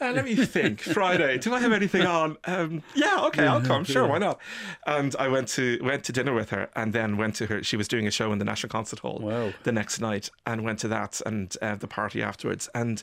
uh, 0.00 0.12
let 0.12 0.24
me 0.24 0.34
think. 0.34 0.80
Friday. 0.98 1.38
Do 1.38 1.54
I 1.54 1.60
have 1.60 1.72
anything 1.72 2.02
on? 2.06 2.36
Um, 2.44 2.82
yeah, 2.94 3.20
okay, 3.26 3.46
I'll 3.46 3.60
come. 3.60 3.84
Sure, 3.84 4.06
why 4.06 4.18
not? 4.18 4.40
And 4.86 5.14
I 5.18 5.28
went 5.28 5.48
to 5.48 5.78
went 5.82 6.04
to 6.04 6.12
dinner 6.12 6.32
with 6.34 6.50
her, 6.50 6.68
and 6.74 6.92
then 6.92 7.16
went 7.16 7.36
to 7.36 7.46
her. 7.46 7.62
She 7.62 7.76
was 7.76 7.88
doing 7.88 8.06
a 8.06 8.10
show 8.10 8.32
in 8.32 8.38
the 8.38 8.44
National 8.44 8.70
Concert 8.70 9.00
Hall 9.00 9.18
Wow. 9.20 9.52
the 9.62 9.72
next 9.72 10.00
night, 10.00 10.30
and 10.46 10.64
went 10.64 10.78
to 10.80 10.88
that 10.88 11.20
and 11.26 11.56
uh, 11.62 11.76
the 11.76 11.86
party 11.88 12.22
afterwards. 12.22 12.68
And 12.74 13.02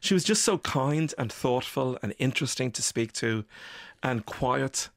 she 0.00 0.14
was 0.14 0.24
just 0.24 0.42
so 0.42 0.58
kind 0.58 1.14
and 1.18 1.32
thoughtful 1.32 1.98
and 2.02 2.14
interesting 2.18 2.70
to 2.72 2.82
speak 2.82 3.12
to, 3.14 3.44
and 4.02 4.26
quiet. 4.26 4.88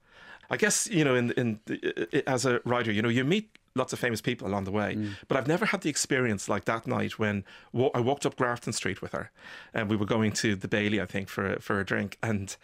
I 0.49 0.57
guess 0.57 0.87
you 0.87 1.03
know, 1.03 1.15
in 1.15 1.31
in 1.31 1.59
the, 1.65 2.23
as 2.27 2.45
a 2.45 2.61
writer, 2.65 2.91
you 2.91 3.01
know, 3.01 3.09
you 3.09 3.23
meet 3.23 3.49
lots 3.75 3.91
of 3.94 4.00
famous 4.00 4.22
people 4.22 4.48
along 4.48 4.63
the 4.63 4.72
way, 4.72 4.96
mm. 4.96 5.12
but 5.27 5.38
I've 5.38 5.48
never 5.48 5.65
had 5.65 5.82
the 5.82 5.89
experience 5.89 6.48
like 6.48 6.65
that 6.65 6.88
night 6.88 7.20
when 7.20 7.44
wa- 7.74 7.91
I 7.94 8.00
walked 8.00 8.25
up 8.25 8.38
Grafton 8.38 8.74
Street 8.74 9.01
with 9.01 9.12
her, 9.12 9.32
and 9.74 9.89
we 9.89 9.96
were 9.96 10.05
going 10.05 10.32
to 10.34 10.55
the 10.55 10.67
Bailey, 10.67 11.01
I 11.01 11.05
think, 11.05 11.27
for 11.27 11.58
for 11.60 11.79
a 11.79 11.86
drink, 11.86 12.17
and 12.24 12.55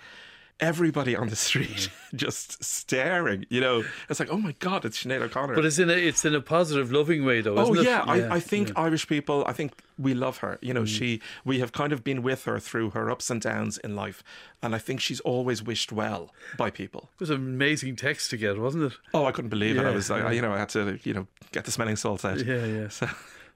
everybody 0.60 1.16
on 1.16 1.30
the 1.30 1.36
street 1.36 1.90
just 2.16 2.64
staring. 2.64 3.46
You 3.50 3.62
know, 3.62 3.84
it's 4.10 4.20
like, 4.20 4.30
oh 4.32 4.38
my 4.38 4.54
god, 4.60 4.86
it's 4.86 5.04
Sinead 5.04 5.22
O'Connor. 5.22 5.56
But 5.56 5.66
it's 5.66 5.80
in 5.80 5.90
a 5.90 5.94
it's 5.94 6.26
in 6.26 6.36
a 6.36 6.42
positive, 6.42 6.92
loving 6.92 7.26
way, 7.26 7.42
though. 7.42 7.56
Oh 7.58 7.74
isn't 7.74 7.78
it? 7.78 7.90
yeah, 7.90 8.04
I, 8.06 8.36
I 8.36 8.40
think 8.40 8.72
Irish 8.78 9.08
people. 9.08 9.44
I 9.48 9.54
think 9.54 9.74
we 9.98 10.14
love 10.14 10.38
her. 10.38 10.58
You 10.62 10.72
Mm. 10.72 10.76
know, 10.76 10.86
she. 10.86 11.22
We 11.46 11.60
have 11.60 11.72
kind 11.72 11.94
of 11.94 12.04
been 12.04 12.22
with 12.24 12.46
her 12.46 12.60
through 12.60 12.92
her 12.92 13.10
ups 13.12 13.30
and 13.30 13.40
downs 13.42 13.78
in 13.78 13.96
life, 13.96 14.24
and 14.62 14.74
I 14.76 14.78
think 14.78 15.00
she's 15.00 15.20
always 15.22 15.62
wished 15.64 15.92
well 15.92 16.34
by 16.58 16.70
people. 16.70 17.10
it 17.16 17.20
was 17.20 17.30
an 17.30 17.36
amazing 17.38 17.96
text 17.96 18.30
to 18.32 18.38
get, 18.38 18.60
wasn't 18.60 18.86
it? 18.92 18.94
Oh, 19.14 19.26
I 19.26 19.32
couldn't 19.32 19.50
believe 19.50 19.78
it. 19.78 19.86
I 19.86 19.92
was 19.92 20.10
like, 20.10 20.24
yeah. 20.24 20.32
you 20.32 20.42
know, 20.42 20.54
I 20.54 20.60
had 20.60 20.70
to, 20.70 21.00
you 21.04 21.14
know, 21.14 21.28
get 21.52 21.66
the 21.66 21.72
smelling 21.72 21.96
salts 21.96 22.26
out. 22.26 22.40
Yeah, 22.46 22.66
yeah. 22.66 22.88
So, 22.90 23.08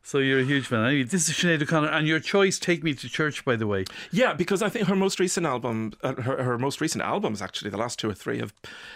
So 0.05 0.19
you're 0.19 0.37
a 0.37 0.43
huge 0.43 0.67
fan. 0.67 0.85
Anyway, 0.85 1.01
this 1.01 1.27
is 1.27 1.35
Sinead 1.35 1.63
O'Connor, 1.63 1.89
and 1.89 2.07
your 2.07 2.19
choice, 2.19 2.59
"Take 2.59 2.83
Me 2.83 2.93
to 2.93 3.09
Church," 3.09 3.43
by 3.43 3.55
the 3.55 3.65
way. 3.65 3.85
Yeah, 4.11 4.33
because 4.33 4.61
I 4.61 4.69
think 4.69 4.87
her 4.87 4.95
most 4.95 5.19
recent 5.19 5.47
album, 5.47 5.93
uh, 6.03 6.13
her, 6.21 6.43
her 6.43 6.59
most 6.59 6.79
recent 6.79 7.03
albums, 7.03 7.41
actually, 7.41 7.71
the 7.71 7.77
last 7.77 7.97
two 7.97 8.07
or 8.07 8.13
three 8.13 8.37
have, 8.37 8.53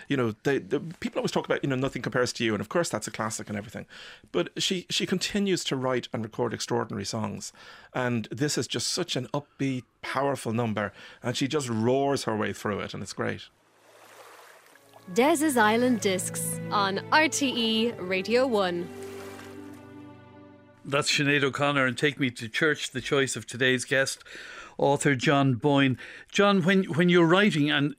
you 0.07 0.15
know, 0.15 0.35
they, 0.43 0.59
the 0.59 0.79
people 0.99 1.17
always 1.17 1.31
talk 1.31 1.45
about, 1.45 1.63
you 1.63 1.69
know, 1.71 1.75
nothing 1.75 2.03
compares 2.03 2.31
to 2.33 2.43
you, 2.43 2.53
and 2.53 2.61
of 2.61 2.69
course 2.69 2.89
that's 2.89 3.07
a 3.07 3.11
classic 3.11 3.49
and 3.49 3.57
everything, 3.57 3.87
but 4.31 4.49
she 4.61 4.85
she 4.91 5.07
continues 5.07 5.63
to 5.63 5.75
write 5.75 6.07
and 6.13 6.23
record 6.23 6.53
extraordinary 6.53 7.05
songs, 7.05 7.53
and 7.91 8.27
this 8.29 8.55
is 8.55 8.67
just 8.67 8.87
such 8.91 9.15
an 9.15 9.27
upbeat, 9.33 9.85
powerful 10.03 10.53
number, 10.53 10.93
and 11.23 11.35
she 11.35 11.47
just 11.47 11.67
roars 11.69 12.25
her 12.25 12.37
way 12.37 12.53
through 12.53 12.81
it, 12.81 12.93
and 12.93 13.01
it's 13.01 13.13
great. 13.13 13.47
Des's 15.15 15.57
Island 15.57 16.01
Discs 16.01 16.59
on 16.69 16.99
RTE 17.11 17.95
Radio 17.97 18.45
1. 18.45 19.08
That's 20.89 21.11
Sinead 21.11 21.43
O'Connor 21.43 21.85
and 21.85 21.95
Take 21.95 22.19
Me 22.19 22.31
to 22.31 22.49
Church, 22.49 22.91
the 22.91 23.01
choice 23.01 23.35
of 23.35 23.45
today's 23.45 23.85
guest, 23.85 24.23
author 24.79 25.13
John 25.13 25.53
Boyne. 25.53 25.99
John, 26.31 26.63
when, 26.63 26.85
when 26.85 27.09
you're 27.09 27.27
writing, 27.27 27.69
and 27.69 27.95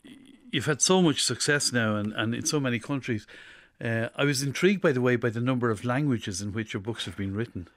you've 0.51 0.67
had 0.67 0.83
so 0.83 1.01
much 1.01 1.23
success 1.23 1.73
now 1.73 1.95
and, 1.95 2.13
and 2.13 2.35
in 2.35 2.45
so 2.45 2.59
many 2.59 2.81
countries, 2.81 3.29
uh, 3.81 4.09
I 4.17 4.25
was 4.25 4.43
intrigued, 4.43 4.83
by 4.83 4.91
the 4.91 5.01
way, 5.01 5.15
by 5.15 5.31
the 5.31 5.41
number 5.41 5.71
of 5.71 5.85
languages 5.85 6.43
in 6.43 6.53
which 6.53 6.75
your 6.75 6.81
books 6.81 7.05
have 7.05 7.17
been 7.17 7.33
written. 7.33 7.69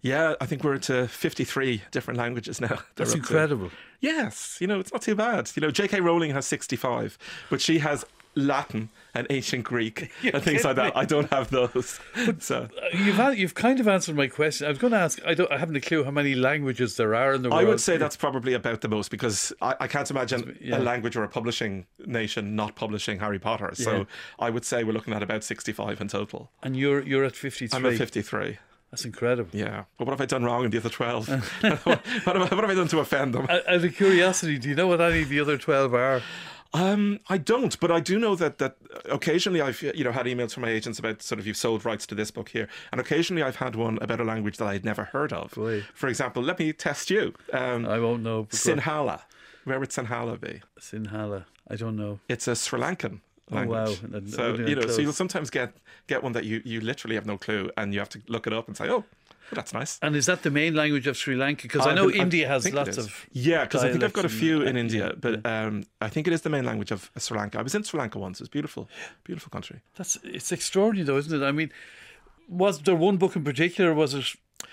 Yeah, 0.00 0.34
I 0.40 0.46
think 0.46 0.64
we're 0.64 0.74
into 0.74 1.08
53 1.08 1.82
different 1.90 2.18
languages 2.18 2.58
now. 2.58 2.78
That's 2.96 3.14
incredible. 3.14 3.68
To. 3.68 3.74
Yes, 4.00 4.56
you 4.60 4.66
know, 4.66 4.80
it's 4.80 4.92
not 4.92 5.02
too 5.02 5.14
bad. 5.14 5.50
You 5.54 5.60
know, 5.60 5.70
J.K. 5.70 6.00
Rowling 6.00 6.30
has 6.30 6.46
65, 6.46 7.18
but 7.50 7.60
she 7.60 7.80
has 7.80 8.04
Latin 8.36 8.90
and 9.14 9.26
ancient 9.30 9.64
Greek 9.64 10.10
You're 10.22 10.34
and 10.34 10.42
things 10.42 10.64
like 10.64 10.76
that. 10.76 10.94
Me. 10.94 11.00
I 11.00 11.04
don't 11.04 11.30
have 11.32 11.50
those. 11.50 12.00
But 12.26 12.42
so 12.42 12.68
uh, 12.82 12.96
you've 12.96 13.38
you've 13.38 13.54
kind 13.54 13.80
of 13.80 13.88
answered 13.88 14.16
my 14.16 14.26
question. 14.26 14.66
I 14.66 14.70
was 14.70 14.78
going 14.78 14.92
to 14.92 14.98
ask. 14.98 15.20
I 15.24 15.34
don't. 15.34 15.50
I 15.50 15.58
haven't 15.58 15.76
a 15.76 15.80
clue 15.80 16.04
how 16.04 16.10
many 16.10 16.34
languages 16.34 16.96
there 16.96 17.14
are 17.14 17.34
in 17.34 17.42
the 17.42 17.50
world. 17.50 17.62
I 17.62 17.64
would 17.64 17.80
say 17.80 17.96
that's 17.96 18.16
probably 18.16 18.54
about 18.54 18.80
the 18.80 18.88
most 18.88 19.10
because 19.10 19.52
I, 19.60 19.74
I 19.80 19.86
can't 19.86 20.10
imagine 20.10 20.58
yeah. 20.60 20.78
a 20.78 20.80
language 20.80 21.16
or 21.16 21.24
a 21.24 21.28
publishing 21.28 21.86
nation 22.04 22.56
not 22.56 22.74
publishing 22.74 23.20
Harry 23.20 23.38
Potter. 23.38 23.70
So 23.74 23.98
yeah. 23.98 24.04
I 24.38 24.50
would 24.50 24.64
say 24.64 24.84
we're 24.84 24.92
looking 24.92 25.14
at 25.14 25.22
about 25.22 25.44
sixty-five 25.44 26.00
in 26.00 26.08
total. 26.08 26.50
And 26.62 26.76
you're 26.76 27.02
you're 27.02 27.24
at 27.24 27.36
fifty-three. 27.36 27.78
I'm 27.78 27.86
at 27.86 27.98
fifty-three. 27.98 28.58
That's 28.94 29.04
incredible. 29.04 29.50
Yeah. 29.52 29.84
But 29.98 30.06
what 30.06 30.12
have 30.12 30.20
I 30.20 30.26
done 30.26 30.44
wrong 30.44 30.64
in 30.64 30.70
the 30.70 30.78
other 30.78 30.88
12? 30.88 31.28
what, 31.60 31.72
have 31.72 31.86
I, 31.88 32.30
what, 32.30 32.36
have 32.36 32.70
I, 32.70 32.74
done 32.74 32.86
to 32.86 33.00
offend 33.00 33.34
them? 33.34 33.48
Out 33.50 33.66
of 33.66 33.96
curiosity, 33.96 34.56
do 34.56 34.68
you 34.68 34.76
know 34.76 34.86
what 34.86 35.00
any 35.00 35.22
of 35.22 35.28
the 35.28 35.40
other 35.40 35.58
12 35.58 35.92
are? 35.94 36.22
Um, 36.74 37.20
I 37.28 37.38
don't, 37.38 37.78
but 37.78 37.92
I 37.92 38.00
do 38.00 38.18
know 38.18 38.34
that 38.34 38.58
that 38.58 38.76
occasionally 39.04 39.60
I've 39.60 39.80
you 39.80 40.02
know 40.02 40.10
had 40.10 40.26
emails 40.26 40.52
from 40.52 40.62
my 40.62 40.70
agents 40.70 40.98
about 40.98 41.22
sort 41.22 41.38
of 41.38 41.46
you've 41.46 41.56
sold 41.56 41.84
rights 41.84 42.04
to 42.08 42.16
this 42.16 42.32
book 42.32 42.48
here, 42.48 42.68
and 42.90 43.00
occasionally 43.00 43.44
I've 43.44 43.56
had 43.56 43.76
one 43.76 43.98
about 44.02 44.20
a 44.20 44.24
language 44.24 44.56
that 44.56 44.66
I'd 44.66 44.84
never 44.84 45.04
heard 45.04 45.32
of. 45.32 45.52
Boy. 45.52 45.84
For 45.94 46.08
example, 46.08 46.42
let 46.42 46.58
me 46.58 46.72
test 46.72 47.10
you. 47.10 47.32
Um, 47.52 47.86
I 47.86 48.00
won't 48.00 48.24
know. 48.24 48.44
Sinhala. 48.50 49.22
Where 49.62 49.78
would 49.78 49.90
Sinhala 49.90 50.38
be? 50.40 50.62
Sinhala. 50.80 51.44
I 51.70 51.76
don't 51.76 51.96
know. 51.96 52.18
It's 52.28 52.48
a 52.48 52.56
Sri 52.56 52.80
Lankan 52.80 53.20
language. 53.50 54.00
Oh, 54.02 54.08
wow. 54.12 54.20
So 54.26 54.54
you 54.54 54.74
know, 54.74 54.82
close. 54.82 54.96
so 54.96 55.02
you'll 55.02 55.12
sometimes 55.12 55.50
get 55.50 55.74
get 56.08 56.24
one 56.24 56.32
that 56.32 56.44
you 56.44 56.60
you 56.64 56.80
literally 56.80 57.14
have 57.14 57.24
no 57.24 57.38
clue, 57.38 57.70
and 57.76 57.94
you 57.94 58.00
have 58.00 58.10
to 58.10 58.20
look 58.26 58.48
it 58.48 58.52
up 58.52 58.66
and 58.66 58.76
say, 58.76 58.90
oh 58.90 59.04
that's 59.52 59.72
nice. 59.72 59.98
And 60.02 60.16
is 60.16 60.26
that 60.26 60.42
the 60.42 60.50
main 60.50 60.74
language 60.74 61.06
of 61.06 61.16
Sri 61.16 61.36
Lanka? 61.36 61.62
Because 61.62 61.86
uh, 61.86 61.90
I 61.90 61.94
know 61.94 62.08
I, 62.08 62.14
India 62.14 62.48
has 62.48 62.70
lots 62.72 62.96
of. 62.96 63.26
Yeah, 63.32 63.64
because 63.64 63.84
I 63.84 63.90
think 63.90 64.02
I've 64.02 64.12
got 64.12 64.24
a 64.24 64.28
few 64.28 64.62
in 64.62 64.76
India, 64.76 65.14
but 65.20 65.44
um, 65.46 65.84
I 66.00 66.08
think 66.08 66.26
it 66.26 66.32
is 66.32 66.42
the 66.42 66.50
main 66.50 66.64
language 66.64 66.90
of 66.90 67.10
Sri 67.18 67.38
Lanka. 67.38 67.58
I 67.58 67.62
was 67.62 67.74
in 67.74 67.84
Sri 67.84 67.98
Lanka 67.98 68.18
once. 68.18 68.40
It's 68.40 68.48
beautiful, 68.48 68.88
beautiful 69.24 69.50
country. 69.50 69.80
That's 69.96 70.16
it's 70.24 70.52
extraordinary, 70.52 71.04
though, 71.06 71.18
isn't 71.18 71.42
it? 71.42 71.44
I 71.44 71.52
mean, 71.52 71.70
was 72.48 72.80
there 72.82 72.96
one 72.96 73.16
book 73.16 73.36
in 73.36 73.44
particular? 73.44 73.94
Was 73.94 74.14
it 74.14 74.26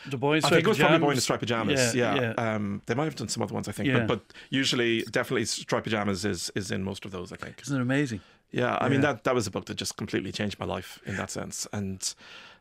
the 0.09 0.17
boy 0.17 0.37
in 0.37 0.45
I 0.45 0.49
think 0.49 0.63
it 0.63 0.67
was 0.67 0.77
pajamas? 0.77 0.89
probably 0.89 1.05
Boy 1.05 1.11
in 1.11 1.15
the 1.15 1.21
Striped 1.21 1.41
Pajamas. 1.41 1.95
Yeah, 1.95 2.15
yeah. 2.15 2.33
yeah. 2.37 2.55
Um, 2.55 2.81
they 2.85 2.95
might 2.95 3.05
have 3.05 3.15
done 3.15 3.27
some 3.27 3.43
other 3.43 3.53
ones, 3.53 3.67
I 3.67 3.71
think, 3.71 3.87
yeah. 3.87 3.99
but, 3.99 4.07
but 4.07 4.33
usually, 4.49 5.03
definitely, 5.03 5.45
Striped 5.45 5.85
Pajamas 5.85 6.25
is 6.25 6.51
is 6.55 6.71
in 6.71 6.83
most 6.83 7.05
of 7.05 7.11
those. 7.11 7.31
I 7.31 7.35
think. 7.35 7.61
Isn't 7.61 7.77
it 7.77 7.81
amazing? 7.81 8.21
Yeah, 8.51 8.75
I 8.75 8.85
yeah. 8.85 8.89
mean 8.89 9.01
that 9.01 9.23
that 9.23 9.33
was 9.33 9.47
a 9.47 9.51
book 9.51 9.65
that 9.65 9.75
just 9.75 9.97
completely 9.97 10.31
changed 10.31 10.59
my 10.59 10.65
life 10.65 10.99
in 11.05 11.15
that 11.17 11.31
sense, 11.31 11.67
and 11.71 12.13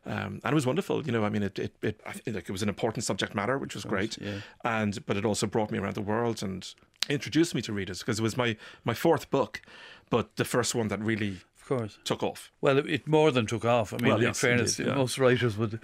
um, 0.05 0.39
and 0.43 0.51
it 0.51 0.55
was 0.55 0.65
wonderful. 0.65 1.05
You 1.05 1.11
know, 1.11 1.25
I 1.25 1.29
mean, 1.29 1.43
it 1.43 1.59
it 1.59 1.75
it, 1.81 2.01
like 2.27 2.49
it 2.49 2.51
was 2.51 2.63
an 2.63 2.69
important 2.69 3.03
subject 3.03 3.35
matter, 3.35 3.57
which 3.57 3.75
was 3.75 3.83
great, 3.83 4.17
yeah. 4.19 4.39
and 4.63 5.05
but 5.05 5.17
it 5.17 5.25
also 5.25 5.47
brought 5.47 5.69
me 5.69 5.77
around 5.77 5.95
the 5.95 6.01
world 6.01 6.41
and 6.41 6.73
introduced 7.09 7.53
me 7.53 7.61
to 7.63 7.73
readers 7.73 7.99
because 7.99 8.19
it 8.19 8.23
was 8.23 8.37
my 8.37 8.55
my 8.85 8.93
fourth 8.93 9.29
book, 9.29 9.61
but 10.09 10.35
the 10.37 10.45
first 10.45 10.73
one 10.73 10.87
that 10.87 10.99
really 11.01 11.37
of 11.57 11.65
course 11.67 11.99
took 12.05 12.23
off. 12.23 12.51
Well, 12.61 12.77
it, 12.77 12.89
it 12.89 13.07
more 13.07 13.31
than 13.31 13.45
took 13.45 13.65
off. 13.65 13.93
I 13.93 13.97
mean, 13.97 14.07
well, 14.07 14.17
in 14.17 14.23
yes, 14.23 14.39
fairness, 14.39 14.79
indeed, 14.79 14.91
yeah. 14.91 14.97
most 14.97 15.17
writers 15.17 15.57
would 15.57 15.79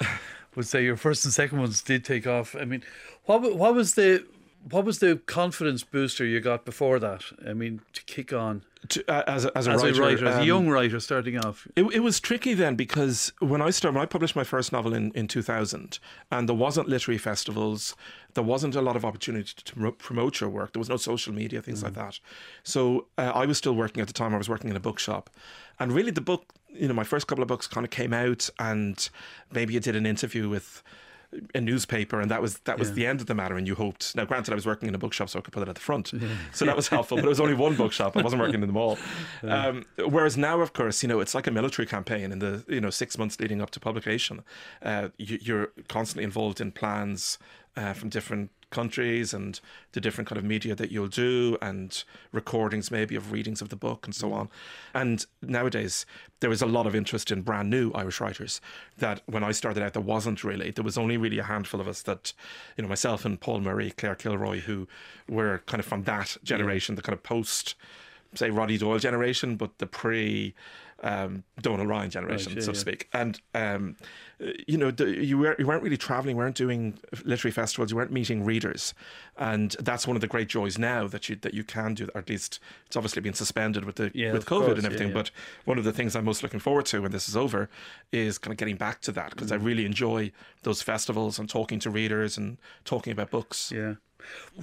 would 0.56 0.68
say 0.68 0.84
your 0.84 0.96
first 0.96 1.26
and 1.26 1.34
second 1.34 1.60
ones 1.60 1.82
did 1.82 2.06
take 2.06 2.26
off. 2.26 2.56
I 2.56 2.64
mean, 2.64 2.84
what 3.26 3.56
what 3.56 3.76
was 3.76 3.96
the 3.96 4.26
what 4.70 4.86
was 4.86 5.00
the 5.00 5.18
confidence 5.26 5.84
booster 5.84 6.26
you 6.26 6.40
got 6.40 6.66
before 6.66 7.00
that? 7.00 7.24
I 7.48 7.54
mean, 7.54 7.82
to 7.94 8.04
kick 8.04 8.34
on. 8.34 8.64
To, 8.90 9.04
uh, 9.12 9.24
as, 9.28 9.46
a, 9.46 9.58
as, 9.58 9.68
a, 9.68 9.72
as 9.72 9.84
writer, 9.84 10.02
a 10.02 10.06
writer, 10.06 10.26
as 10.28 10.36
um, 10.36 10.42
a 10.42 10.46
young 10.46 10.70
writer 10.70 11.00
starting 11.00 11.38
off. 11.38 11.68
It, 11.76 11.84
it, 11.94 12.00
was 12.00 12.20
tricky 12.20 12.54
then 12.54 12.76
because 12.76 13.34
when 13.40 13.62
I 13.62 13.70
started, 13.70 13.96
when 13.96 14.04
I 14.04 14.06
published 14.06 14.36
my 14.36 14.44
first 14.44 14.72
novel 14.72 14.94
in, 14.94 15.12
in 15.12 15.28
2000, 15.28 16.00
and 16.32 16.48
there 16.48 16.56
wasn't 16.56 16.88
literary 16.88 17.18
festivals, 17.18 17.96
there 18.36 18.44
wasn't 18.44 18.76
a 18.76 18.82
lot 18.82 18.96
of 18.96 19.04
opportunity 19.04 19.52
to 19.56 19.92
promote 19.94 20.40
your 20.40 20.50
work. 20.50 20.74
There 20.74 20.80
was 20.80 20.90
no 20.90 20.98
social 20.98 21.34
media, 21.34 21.62
things 21.62 21.82
mm. 21.82 21.86
like 21.86 21.94
that. 21.94 22.20
So 22.64 23.08
uh, 23.18 23.32
I 23.34 23.46
was 23.46 23.58
still 23.58 23.76
working 23.76 24.02
at 24.02 24.08
the 24.08 24.14
time. 24.14 24.34
I 24.34 24.38
was 24.38 24.50
working 24.50 24.70
in 24.70 24.76
a 24.76 24.82
bookshop, 24.82 25.30
and 25.80 25.92
really 25.92 26.12
the 26.12 26.22
book, 26.22 26.54
you 26.70 26.88
know, 26.88 26.94
my 26.94 27.04
first 27.04 27.28
couple 27.28 27.42
of 27.42 27.48
books 27.48 27.68
kind 27.68 27.86
of 27.86 27.90
came 27.90 28.14
out, 28.14 28.50
and 28.60 29.10
maybe 29.52 29.76
I 29.76 29.80
did 29.80 29.96
an 29.96 30.06
interview 30.06 30.50
with 30.50 30.84
a 31.54 31.62
newspaper, 31.62 32.22
and 32.22 32.32
that 32.32 32.42
was 32.42 32.60
that 32.60 32.80
was 32.80 32.90
yeah. 32.90 32.96
the 32.96 33.06
end 33.06 33.22
of 33.22 33.28
the 33.28 33.36
matter. 33.36 33.58
And 33.58 33.68
you 33.68 33.76
hoped. 33.76 34.16
Now, 34.16 34.26
granted, 34.26 34.52
I 34.52 34.56
was 34.56 34.66
working 34.66 34.88
in 34.88 34.96
a 34.96 34.98
bookshop, 34.98 35.30
so 35.30 35.40
I 35.40 35.42
could 35.42 35.54
put 35.54 35.64
it 35.64 35.70
at 35.70 35.76
the 35.76 35.82
front, 35.82 36.14
yeah. 36.14 36.28
so 36.54 36.66
that 36.66 36.76
was 36.76 36.88
helpful. 36.88 37.18
But 37.18 37.26
it 37.26 37.30
was 37.30 37.40
only 37.40 37.54
one 37.54 37.76
bookshop; 37.76 38.16
I 38.16 38.22
wasn't 38.22 38.42
working 38.42 38.62
in 38.62 38.68
the 38.68 38.74
mall. 38.74 38.98
Yeah. 39.44 39.68
Um, 39.68 39.86
whereas 40.10 40.38
now, 40.38 40.62
of 40.62 40.74
course, 40.74 41.04
you 41.04 41.10
know, 41.10 41.20
it's 41.20 41.36
like 41.36 41.48
a 41.48 41.52
military 41.52 41.86
campaign. 41.86 42.32
In 42.32 42.40
the 42.40 42.64
you 42.68 42.82
know 42.82 42.90
six 42.90 43.18
months 43.18 43.40
leading 43.40 43.62
up 43.62 43.70
to 43.72 43.80
publication, 43.80 44.44
uh, 44.82 45.10
you, 45.18 45.56
are 45.56 45.72
constantly 45.88 46.24
involved 46.24 46.60
in 46.60 46.72
plans 46.72 47.38
uh, 47.76 47.94
from 47.94 48.10
different 48.10 48.50
countries 48.70 49.34
and 49.34 49.60
the 49.94 50.02
different 50.02 50.28
kind 50.28 50.38
of 50.38 50.44
media 50.44 50.76
that 50.76 50.92
you'll 50.92 51.08
do 51.08 51.58
and 51.62 52.04
recordings 52.32 52.92
maybe 52.92 53.16
of 53.16 53.32
readings 53.32 53.62
of 53.62 53.70
the 53.70 53.76
book 53.76 54.06
and 54.06 54.14
so 54.14 54.30
mm. 54.30 54.34
on. 54.34 54.50
And 54.94 55.26
nowadays 55.42 56.06
there 56.40 56.52
is 56.52 56.62
a 56.62 56.66
lot 56.66 56.86
of 56.86 56.96
interest 56.96 57.32
in 57.32 57.42
brand 57.42 57.70
new 57.70 57.92
Irish 57.94 58.20
writers 58.20 58.62
that 58.98 59.22
when 59.26 59.44
I 59.44 59.52
started 59.52 59.84
out 59.84 59.94
there 59.94 60.02
wasn't 60.02 60.44
really. 60.44 60.72
There 60.72 60.84
was 60.84 60.98
only 60.98 61.18
really 61.18 61.40
a 61.40 61.44
handful 61.44 61.82
of 61.82 61.88
us 61.88 62.02
that, 62.04 62.34
you 62.76 62.84
know, 62.84 62.90
myself 62.90 63.26
and 63.26 63.40
Paul 63.40 63.62
Murray, 63.62 63.92
Claire 63.92 64.16
Kilroy, 64.16 64.60
who 64.60 64.88
were 65.30 65.64
kind 65.66 65.80
of 65.80 65.86
from 65.86 66.04
that 66.04 66.38
generation, 66.44 66.96
the 66.96 67.02
kind 67.02 67.14
of 67.14 67.24
post 67.24 67.76
say 68.36 68.50
Roddy 68.50 68.78
Doyle 68.78 69.00
generation, 69.00 69.56
but 69.56 69.78
the 69.78 69.88
pre 69.88 70.54
um, 71.04 71.44
Donal 71.62 71.86
Ryan 71.86 72.10
generation, 72.10 72.54
right, 72.54 72.58
yeah, 72.58 72.66
so 72.66 72.72
to 72.72 72.80
speak. 72.80 73.08
And 73.14 73.40
um, 73.54 73.96
you 74.68 74.78
know, 74.78 74.92
you 75.00 75.38
were 75.38 75.56
you 75.58 75.66
weren't 75.68 75.84
really 75.84 75.98
traveling, 75.98 76.38
weren't 76.38 76.56
doing 76.56 77.00
literary 77.24 77.52
festivals, 77.52 77.92
you 77.92 77.98
weren't 77.98 78.12
meeting 78.12 78.44
readers, 78.44 78.94
and 79.38 79.76
that's 79.80 80.08
one 80.08 80.16
of 80.16 80.22
the 80.22 80.28
great 80.28 80.48
joys 80.48 80.78
now 80.78 81.08
that 81.08 81.30
you 81.30 81.36
that 81.38 81.54
you 81.54 81.64
can 81.64 81.94
do. 81.94 82.08
Or 82.14 82.20
at 82.20 82.30
least 82.30 82.60
it's 82.86 82.96
obviously 82.96 83.22
been 83.22 83.34
suspended 83.34 83.86
with 83.86 83.96
the 83.96 84.12
yeah, 84.14 84.32
with 84.34 84.46
COVID 84.46 84.66
course, 84.66 84.78
and 84.78 84.86
everything. 84.86 85.14
But 85.14 85.32
one 85.66 85.78
of 85.78 85.84
the 85.84 85.94
things 85.94 86.16
I'm 86.16 86.26
most 86.26 86.44
looking 86.44 86.60
forward 86.60 86.86
to 86.88 87.02
when 87.02 87.12
this 87.12 87.28
is 87.28 87.36
over 87.36 87.70
is 88.12 88.38
kind 88.38 88.52
of 88.52 88.58
getting 88.58 88.78
back 88.78 89.02
to 89.02 89.12
that 89.14 89.32
because 89.32 89.50
mm. 89.50 89.54
I 89.54 89.56
really 89.56 89.86
enjoy 89.86 90.32
those 90.64 90.82
festivals 90.82 91.40
and 91.40 91.50
talking 91.50 91.80
to 91.80 91.90
readers 91.90 92.38
and 92.38 92.58
talking 92.86 93.14
about 93.14 93.32
books. 93.32 93.72
Yeah, 93.72 93.96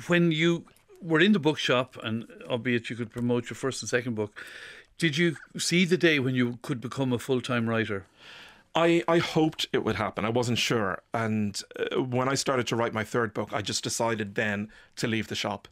when 0.06 0.30
you 0.30 0.66
were 1.04 1.20
in 1.20 1.32
the 1.32 1.38
bookshop, 1.38 1.96
and 2.02 2.26
albeit 2.48 2.88
you 2.90 2.96
could 2.96 3.10
promote 3.10 3.50
your 3.50 3.56
first 3.56 3.82
and 3.82 3.88
second 3.88 4.14
book, 4.14 4.42
did 4.98 5.16
you 5.16 5.36
see 5.58 5.84
the 5.84 5.96
day 5.96 6.18
when 6.18 6.34
you 6.34 6.58
could 6.62 6.80
become 6.80 7.12
a 7.12 7.18
full 7.18 7.40
time 7.40 7.68
writer? 7.68 8.06
I, 8.74 9.04
I 9.06 9.18
hoped 9.18 9.66
it 9.72 9.84
would 9.84 9.96
happen. 9.96 10.24
I 10.24 10.30
wasn't 10.30 10.58
sure. 10.58 11.00
And 11.12 11.60
uh, 11.78 12.02
when 12.02 12.28
I 12.28 12.34
started 12.34 12.66
to 12.68 12.76
write 12.76 12.92
my 12.92 13.04
third 13.04 13.32
book, 13.32 13.50
I 13.52 13.62
just 13.62 13.84
decided 13.84 14.34
then 14.34 14.68
to 14.96 15.06
leave 15.06 15.28
the 15.28 15.36
shop. 15.36 15.68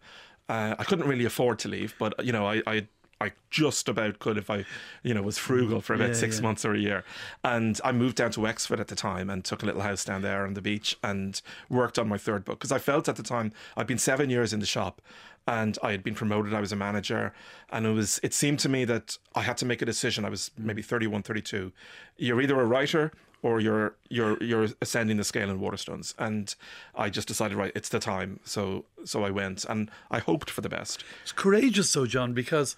Uh, 0.48 0.76
I 0.78 0.84
couldn't 0.84 1.08
really 1.08 1.24
afford 1.24 1.58
to 1.60 1.68
leave, 1.68 1.94
but 1.98 2.24
you 2.24 2.32
know, 2.32 2.46
I, 2.46 2.62
I 2.66 2.86
I 3.22 3.32
just 3.50 3.88
about 3.88 4.18
could 4.18 4.36
if 4.36 4.50
I, 4.50 4.64
you 5.02 5.14
know, 5.14 5.22
was 5.22 5.38
frugal 5.38 5.80
for 5.80 5.94
about 5.94 6.08
yeah, 6.08 6.14
six 6.14 6.36
yeah. 6.36 6.42
months 6.42 6.64
or 6.64 6.74
a 6.74 6.78
year. 6.78 7.04
And 7.44 7.80
I 7.84 7.92
moved 7.92 8.16
down 8.16 8.32
to 8.32 8.40
Wexford 8.40 8.80
at 8.80 8.88
the 8.88 8.96
time 8.96 9.30
and 9.30 9.44
took 9.44 9.62
a 9.62 9.66
little 9.66 9.82
house 9.82 10.04
down 10.04 10.22
there 10.22 10.44
on 10.44 10.54
the 10.54 10.62
beach 10.62 10.98
and 11.02 11.40
worked 11.68 11.98
on 11.98 12.08
my 12.08 12.18
third 12.18 12.44
book 12.44 12.58
because 12.58 12.72
I 12.72 12.78
felt 12.78 13.08
at 13.08 13.16
the 13.16 13.22
time 13.22 13.52
I'd 13.76 13.86
been 13.86 13.98
seven 13.98 14.28
years 14.28 14.52
in 14.52 14.60
the 14.60 14.66
shop 14.66 15.00
and 15.46 15.78
I 15.82 15.92
had 15.92 16.02
been 16.02 16.14
promoted. 16.14 16.54
I 16.54 16.60
was 16.60 16.72
a 16.72 16.76
manager, 16.76 17.32
and 17.70 17.84
it 17.84 17.90
was. 17.90 18.20
It 18.22 18.32
seemed 18.32 18.60
to 18.60 18.68
me 18.68 18.84
that 18.84 19.18
I 19.34 19.42
had 19.42 19.56
to 19.58 19.64
make 19.64 19.82
a 19.82 19.84
decision. 19.84 20.24
I 20.24 20.28
was 20.28 20.52
maybe 20.56 20.82
31, 20.82 21.22
32. 21.22 21.72
You're 22.16 22.40
either 22.40 22.60
a 22.60 22.64
writer 22.64 23.10
or 23.42 23.60
you're 23.60 23.96
you're 24.08 24.42
you're 24.42 24.68
ascending 24.80 25.16
the 25.16 25.24
scale 25.24 25.50
in 25.50 25.60
Waterstones. 25.60 26.14
And 26.18 26.54
I 26.94 27.10
just 27.10 27.28
decided, 27.28 27.56
right, 27.56 27.72
it's 27.74 27.88
the 27.88 27.98
time. 27.98 28.40
So 28.44 28.84
so 29.04 29.24
I 29.24 29.30
went, 29.30 29.64
and 29.64 29.90
I 30.10 30.20
hoped 30.20 30.48
for 30.48 30.60
the 30.60 30.68
best. 30.68 31.04
It's 31.22 31.32
courageous, 31.32 31.92
though, 31.92 32.06
John, 32.06 32.32
because 32.32 32.76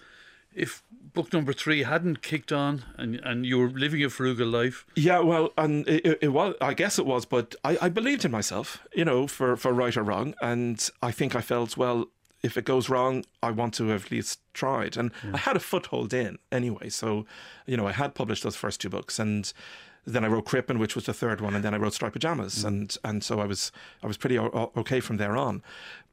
if 0.55 0.81
book 1.13 1.33
number 1.33 1.53
three 1.53 1.83
hadn't 1.83 2.21
kicked 2.21 2.51
on 2.51 2.83
and, 2.97 3.15
and 3.23 3.45
you 3.45 3.57
were 3.57 3.69
living 3.69 4.03
a 4.03 4.09
frugal 4.09 4.47
life. 4.47 4.85
Yeah, 4.95 5.19
well, 5.19 5.51
and 5.57 5.87
it, 5.87 6.19
it 6.21 6.27
was. 6.29 6.55
I 6.61 6.73
guess 6.73 6.99
it 6.99 7.05
was, 7.05 7.25
but 7.25 7.55
I, 7.63 7.77
I 7.81 7.89
believed 7.89 8.25
in 8.25 8.31
myself, 8.31 8.83
you 8.93 9.05
know, 9.05 9.27
for 9.27 9.55
for 9.55 9.73
right 9.73 9.95
or 9.95 10.03
wrong, 10.03 10.35
and 10.41 10.89
I 11.01 11.11
think 11.11 11.35
I 11.35 11.41
felt 11.41 11.77
well. 11.77 12.07
If 12.43 12.57
it 12.57 12.65
goes 12.65 12.89
wrong, 12.89 13.25
I 13.41 13.49
want 13.49 13.73
to 13.75 13.87
have 13.87 14.05
at 14.05 14.11
least 14.11 14.39
tried, 14.53 14.97
and 14.97 15.11
I 15.33 15.37
had 15.37 15.55
a 15.55 15.59
foothold 15.59 16.13
in 16.13 16.37
anyway. 16.51 16.89
So, 16.89 17.25
you 17.65 17.75
know, 17.75 17.87
I 17.87 17.91
had 17.91 18.13
published 18.13 18.43
those 18.43 18.55
first 18.55 18.79
two 18.81 18.89
books, 18.89 19.17
and 19.17 19.51
then 20.05 20.23
I 20.23 20.27
wrote 20.27 20.45
Crippen, 20.45 20.79
which 20.79 20.95
was 20.95 21.05
the 21.05 21.13
third 21.13 21.41
one, 21.41 21.55
and 21.55 21.63
then 21.63 21.73
I 21.73 21.77
wrote 21.77 21.93
Striped 21.93 22.13
Pajamas, 22.13 22.63
and 22.63 22.95
and 23.03 23.23
so 23.23 23.39
I 23.39 23.45
was 23.45 23.71
I 24.03 24.07
was 24.07 24.17
pretty 24.17 24.37
o- 24.37 24.71
okay 24.77 24.99
from 24.99 25.17
there 25.17 25.35
on. 25.35 25.63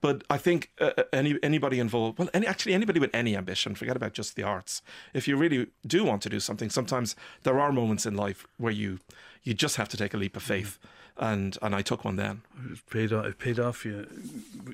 But 0.01 0.25
I 0.29 0.39
think 0.39 0.71
uh, 0.81 0.91
uh, 0.97 1.05
any 1.13 1.39
anybody 1.43 1.79
involved, 1.79 2.19
well, 2.19 2.29
any, 2.35 2.47
actually 2.47 2.75
anybody 2.75 2.99
with 3.01 3.15
any 3.15 3.37
ambition, 3.37 3.75
forget 3.75 3.97
about 3.97 4.15
just 4.15 4.35
the 4.35 4.43
arts. 4.43 4.83
If 5.15 5.29
you 5.29 5.37
really 5.37 5.69
do 5.87 6.05
want 6.05 6.23
to 6.23 6.29
do 6.29 6.41
something, 6.41 6.71
sometimes 6.71 7.15
there 7.43 7.61
are 7.61 7.73
moments 7.73 8.07
in 8.07 8.17
life 8.17 8.47
where 8.59 8.73
you 8.73 8.99
you 9.45 9.55
just 9.55 9.77
have 9.77 9.89
to 9.91 9.97
take 9.97 10.15
a 10.15 10.17
leap 10.17 10.37
of 10.37 10.43
faith, 10.43 10.79
and 11.17 11.59
and 11.61 11.75
I 11.75 11.83
took 11.83 12.05
one 12.05 12.17
then. 12.17 12.43
It 12.73 12.81
paid 12.91 13.13
off, 13.13 13.27
it 13.27 13.39
paid 13.39 13.61
off 13.61 13.85
you 13.85 14.07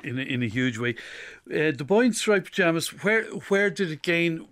in 0.05 0.19
a, 0.19 0.23
in 0.23 0.43
a 0.43 0.49
huge 0.49 0.79
way. 0.79 0.95
Uh, 1.51 1.73
the 1.77 1.85
boy 1.85 2.07
in 2.07 2.13
striped 2.13 2.47
pajamas. 2.47 2.89
Where 3.03 3.25
where 3.49 3.69
did 3.69 3.91
it 3.91 4.03
gain 4.03 4.47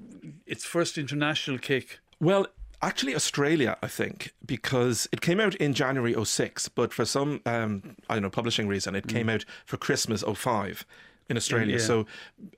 its 0.45 0.65
first 0.65 0.99
international 0.99 1.59
kick? 1.59 2.01
Well, 2.21 2.47
actually, 2.83 3.15
Australia, 3.15 3.77
I 3.83 3.89
think, 3.89 4.33
because 4.45 5.09
it 5.13 5.21
came 5.21 5.41
out 5.41 5.55
in 5.57 5.75
January 5.75 6.15
06, 6.23 6.69
but 6.71 6.93
for 6.93 7.05
some, 7.05 7.41
um, 7.47 7.97
I 8.09 8.15
don't 8.15 8.23
know, 8.23 8.31
publishing 8.31 8.69
reason, 8.69 8.95
it 8.95 9.09
came 9.09 9.29
out 9.29 9.45
for 9.65 9.77
Christmas 9.77 10.23
05 10.23 10.85
in 11.29 11.37
Australia. 11.37 11.77
Yeah. 11.77 11.83
So 11.83 12.07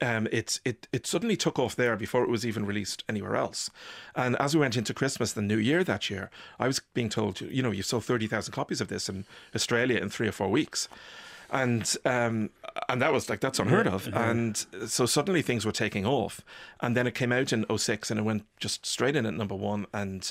um, 0.03 0.29
it, 0.31 0.61
it, 0.65 0.89
it 0.93 1.07
suddenly 1.07 1.37
took 1.37 1.59
off 1.59 1.77
there 1.77 1.97
before 1.97 2.23
it 2.23 2.29
was 2.29 2.45
even 2.45 2.67
released 2.67 3.05
anywhere 3.09 3.37
else. 3.37 3.71
And 4.15 4.37
as 4.37 4.55
we 4.55 4.61
went 4.61 4.77
into 4.77 4.93
Christmas, 4.93 5.33
the 5.33 5.43
new 5.43 5.57
year 5.57 5.83
that 5.85 6.11
year, 6.11 6.31
I 6.59 6.67
was 6.67 6.81
being 6.95 7.09
told, 7.09 7.41
you 7.41 7.63
know, 7.63 7.71
you 7.71 7.83
sold 7.83 8.05
30,000 8.05 8.53
copies 8.53 8.81
of 8.81 8.89
this 8.89 9.09
in 9.09 9.25
Australia 9.55 9.99
in 9.99 10.11
three 10.11 10.29
or 10.29 10.33
four 10.33 10.49
weeks. 10.49 10.89
And 11.51 11.97
um, 12.05 12.51
and 12.89 13.01
that 13.01 13.13
was 13.13 13.31
like 13.31 13.41
that's 13.41 13.59
unheard 13.59 13.87
of. 13.87 14.09
And 14.13 14.57
so 14.87 15.07
suddenly 15.07 15.43
things 15.43 15.65
were 15.65 15.73
taking 15.73 16.05
off, 16.07 16.41
and 16.81 16.97
then 16.97 17.07
it 17.07 17.15
came 17.15 17.33
out 17.33 17.53
in 17.53 17.65
06 17.75 18.11
and 18.11 18.21
it 18.21 18.23
went 18.23 18.45
just 18.61 18.85
straight 18.85 19.17
in 19.17 19.25
at 19.27 19.35
number 19.35 19.55
one. 19.55 19.87
And 19.95 20.31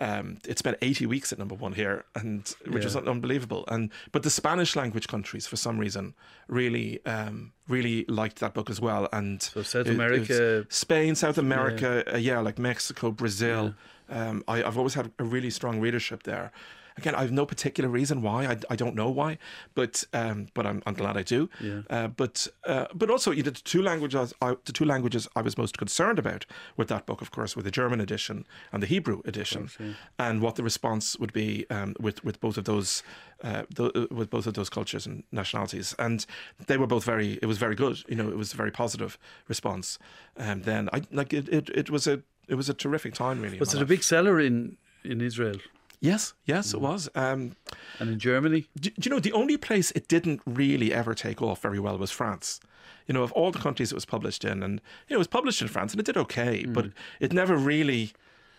um, 0.00 0.38
it 0.46 0.58
spent 0.58 0.76
80 0.82 1.06
weeks 1.06 1.32
at 1.32 1.38
number 1.38 1.54
one 1.54 1.72
here, 1.72 2.04
and 2.14 2.54
which 2.68 2.84
was 2.84 2.94
Yeah. 2.94 3.02
unbelievable. 3.02 3.64
And 3.68 3.90
but 4.12 4.22
the 4.22 4.30
Spanish 4.30 4.76
language 4.76 5.08
countries, 5.08 5.46
for 5.46 5.56
some 5.56 5.78
reason, 5.78 6.14
really 6.48 7.04
um, 7.04 7.52
really 7.68 8.04
liked 8.08 8.38
that 8.40 8.54
book 8.54 8.70
as 8.70 8.80
well. 8.80 9.08
And 9.12 9.42
So 9.42 9.62
South 9.62 9.86
it 9.86 9.92
America- 9.94 10.66
Spain, 10.68 11.14
South 11.16 11.38
America, 11.38 12.04
uh, 12.14 12.18
yeah, 12.18 12.38
like 12.38 12.58
Mexico, 12.58 13.10
Brazil. 13.10 13.74
Um, 14.08 14.44
I, 14.46 14.62
I've 14.62 14.76
always 14.78 14.94
had 14.94 15.10
a 15.18 15.24
really 15.24 15.50
strong 15.50 15.80
readership 15.80 16.22
there. 16.24 16.52
Again, 16.96 17.14
I 17.14 17.22
have 17.22 17.32
no 17.32 17.44
particular 17.44 17.90
reason 17.90 18.22
why. 18.22 18.46
I, 18.46 18.56
I 18.70 18.76
don't 18.76 18.94
know 18.94 19.10
why, 19.10 19.38
but 19.74 20.04
um, 20.12 20.46
but 20.54 20.64
I'm, 20.66 20.82
I'm 20.86 20.94
glad 20.94 21.16
I 21.16 21.22
do. 21.22 21.50
Yeah. 21.60 21.80
Uh, 21.90 22.08
but 22.08 22.46
uh, 22.66 22.86
but 22.94 23.10
also, 23.10 23.32
you 23.32 23.42
know, 23.42 23.50
the 23.50 23.60
two 23.60 23.82
languages 23.82 24.32
I, 24.40 24.56
the 24.64 24.72
two 24.72 24.84
languages 24.84 25.26
I 25.34 25.42
was 25.42 25.58
most 25.58 25.76
concerned 25.76 26.18
about 26.18 26.46
with 26.76 26.88
that 26.88 27.04
book, 27.06 27.20
of 27.20 27.30
course, 27.30 27.56
were 27.56 27.62
the 27.62 27.70
German 27.70 28.00
edition 28.00 28.46
and 28.72 28.82
the 28.82 28.86
Hebrew 28.86 29.22
edition, 29.24 29.70
and 30.18 30.40
what 30.40 30.54
the 30.54 30.62
response 30.62 31.18
would 31.18 31.32
be 31.32 31.66
um, 31.70 31.94
with 31.98 32.24
with 32.24 32.40
both 32.40 32.56
of 32.56 32.64
those 32.64 33.02
uh, 33.42 33.64
th- 33.74 33.92
with 34.10 34.30
both 34.30 34.46
of 34.46 34.54
those 34.54 34.70
cultures 34.70 35.04
and 35.06 35.24
nationalities, 35.32 35.94
and 35.98 36.26
they 36.66 36.76
were 36.76 36.86
both 36.86 37.04
very. 37.04 37.38
It 37.42 37.46
was 37.46 37.58
very 37.58 37.74
good. 37.74 38.04
You 38.08 38.16
know, 38.16 38.28
it 38.28 38.36
was 38.36 38.52
a 38.52 38.56
very 38.56 38.70
positive 38.70 39.18
response. 39.48 39.98
And 40.36 40.64
then 40.64 40.88
I 40.92 41.02
like 41.10 41.32
it. 41.32 41.48
It, 41.48 41.68
it 41.70 41.90
was 41.90 42.06
a 42.06 42.22
it 42.48 42.54
was 42.54 42.68
a 42.68 42.74
terrific 42.74 43.14
time, 43.14 43.40
really. 43.40 43.58
Was 43.58 43.74
it 43.74 43.82
a 43.82 43.86
big 43.86 44.02
seller 44.02 44.40
in 44.40 44.76
in 45.04 45.20
Israel 45.20 45.56
Yes, 46.04 46.34
yes, 46.44 46.68
Mm. 46.70 46.74
it 46.74 46.80
was. 46.80 47.08
Um, 47.14 47.56
and 47.98 48.10
in 48.10 48.18
Germany? 48.18 48.66
do, 48.78 48.90
do 48.90 49.02
you 49.04 49.10
know 49.10 49.20
the 49.20 49.32
only 49.32 49.56
place 49.56 49.90
it 49.92 50.06
didn't 50.08 50.40
really 50.46 50.92
ever 50.92 51.14
take 51.14 51.40
off 51.40 51.62
very 51.62 51.78
well 51.78 51.96
was 51.98 52.10
France. 52.10 52.60
You 53.06 53.14
know, 53.14 53.22
of 53.22 53.32
all 53.32 53.50
the 53.50 53.58
countries 53.58 53.90
it 53.92 53.94
was 53.94 54.04
published 54.04 54.44
in, 54.44 54.62
and 54.62 54.74
you 55.08 55.14
know, 55.14 55.16
it 55.16 55.24
was 55.26 55.26
published 55.38 55.60
in 55.62 55.68
France, 55.68 55.92
and 55.92 56.00
it 56.00 56.06
did 56.06 56.16
okay, 56.16 56.64
but 56.66 56.86
it 57.20 57.32
never 57.32 57.56
really. 57.56 58.12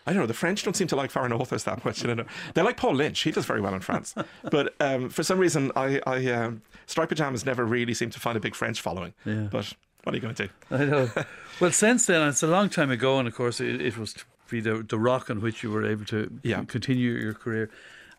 I 0.08 0.12
don't 0.12 0.20
know. 0.22 0.26
The 0.26 0.34
French 0.34 0.62
don't 0.62 0.76
seem 0.76 0.86
to 0.88 0.96
like 0.96 1.10
foreign 1.10 1.32
authors 1.32 1.64
that 1.64 1.84
much. 1.84 2.02
You 2.02 2.14
know, 2.14 2.24
they 2.54 2.62
like 2.62 2.76
Paul 2.76 2.94
Lynch. 2.94 3.20
He 3.22 3.32
does 3.32 3.44
very 3.44 3.60
well 3.60 3.74
in 3.74 3.80
France, 3.80 4.14
but 4.50 4.74
um, 4.80 5.08
for 5.08 5.22
some 5.24 5.38
reason, 5.38 5.72
I, 5.74 6.00
I 6.06 6.26
um, 6.32 6.62
Striped 6.86 7.08
Pajamas 7.10 7.44
never 7.44 7.64
really 7.64 7.94
seemed 7.94 8.12
to 8.12 8.20
find 8.20 8.36
a 8.36 8.40
big 8.40 8.54
French 8.54 8.80
following. 8.80 9.14
Yeah. 9.24 9.48
But 9.50 9.72
what 10.04 10.14
are 10.14 10.16
you 10.16 10.22
going 10.22 10.34
to 10.36 10.46
do? 10.46 10.52
I 10.70 10.84
know. 10.84 11.10
well, 11.60 11.72
since 11.72 12.06
then, 12.06 12.28
it's 12.28 12.42
a 12.44 12.46
long 12.46 12.68
time 12.68 12.90
ago, 12.92 13.18
and 13.18 13.26
of 13.26 13.34
course, 13.34 13.60
it, 13.60 13.80
it 13.80 13.98
was 13.98 14.14
be 14.48 14.60
the, 14.60 14.82
the 14.88 14.98
rock 14.98 15.30
on 15.30 15.40
which 15.40 15.62
you 15.62 15.70
were 15.70 15.84
able 15.84 16.04
to 16.06 16.30
Yeah. 16.42 16.64
continue 16.64 17.12
your 17.12 17.34
career. 17.34 17.70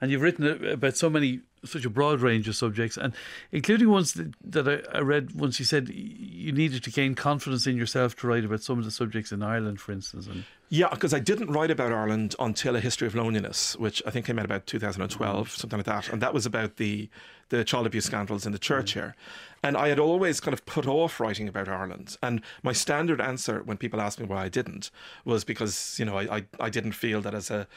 And 0.01 0.11
you've 0.11 0.21
written 0.21 0.65
about 0.65 0.95
so 0.97 1.09
many, 1.09 1.39
such 1.69 1.85
a 1.85 1.89
broad 1.89 2.21
range 2.21 2.47
of 2.47 2.55
subjects, 2.55 2.97
and 2.97 3.13
including 3.51 3.89
ones 3.89 4.13
that, 4.13 4.33
that 4.43 4.67
I, 4.67 4.97
I 4.97 5.01
read 5.01 5.33
once 5.33 5.59
you 5.59 5.65
said 5.65 5.89
you 5.89 6.51
needed 6.51 6.83
to 6.83 6.91
gain 6.91 7.15
confidence 7.15 7.67
in 7.67 7.75
yourself 7.75 8.15
to 8.17 8.27
write 8.27 8.45
about 8.45 8.61
some 8.63 8.79
of 8.79 8.85
the 8.85 8.91
subjects 8.91 9.31
in 9.31 9.43
Ireland, 9.43 9.79
for 9.79 9.91
instance. 9.91 10.27
And 10.27 10.43
Yeah, 10.69 10.89
because 10.89 11.13
I 11.13 11.19
didn't 11.19 11.51
write 11.51 11.71
about 11.71 11.91
Ireland 11.91 12.35
until 12.39 12.75
A 12.75 12.79
History 12.79 13.07
of 13.07 13.15
Loneliness, 13.15 13.77
which 13.77 14.03
I 14.05 14.09
think 14.09 14.25
came 14.25 14.37
out 14.37 14.45
about 14.45 14.65
2012, 14.65 15.51
something 15.51 15.79
like 15.79 15.85
that. 15.85 16.09
And 16.09 16.21
that 16.21 16.33
was 16.33 16.45
about 16.45 16.75
the, 16.75 17.09
the 17.49 17.63
child 17.63 17.87
abuse 17.87 18.05
scandals 18.05 18.45
in 18.45 18.51
the 18.51 18.59
church 18.59 18.91
mm. 18.91 18.95
here. 18.95 19.15
And 19.63 19.77
I 19.77 19.87
had 19.87 19.99
always 19.99 20.39
kind 20.39 20.53
of 20.53 20.65
put 20.65 20.85
off 20.85 21.19
writing 21.19 21.47
about 21.47 21.69
Ireland. 21.69 22.17
And 22.21 22.41
my 22.63 22.73
standard 22.73 23.21
answer 23.21 23.63
when 23.63 23.77
people 23.77 24.01
asked 24.01 24.19
me 24.19 24.25
why 24.25 24.43
I 24.43 24.49
didn't 24.49 24.91
was 25.25 25.43
because, 25.43 25.97
you 25.97 26.05
know, 26.05 26.17
I, 26.17 26.37
I, 26.37 26.45
I 26.59 26.69
didn't 26.69 26.91
feel 26.91 27.21
that 27.21 27.33
as 27.33 27.49
a, 27.49 27.67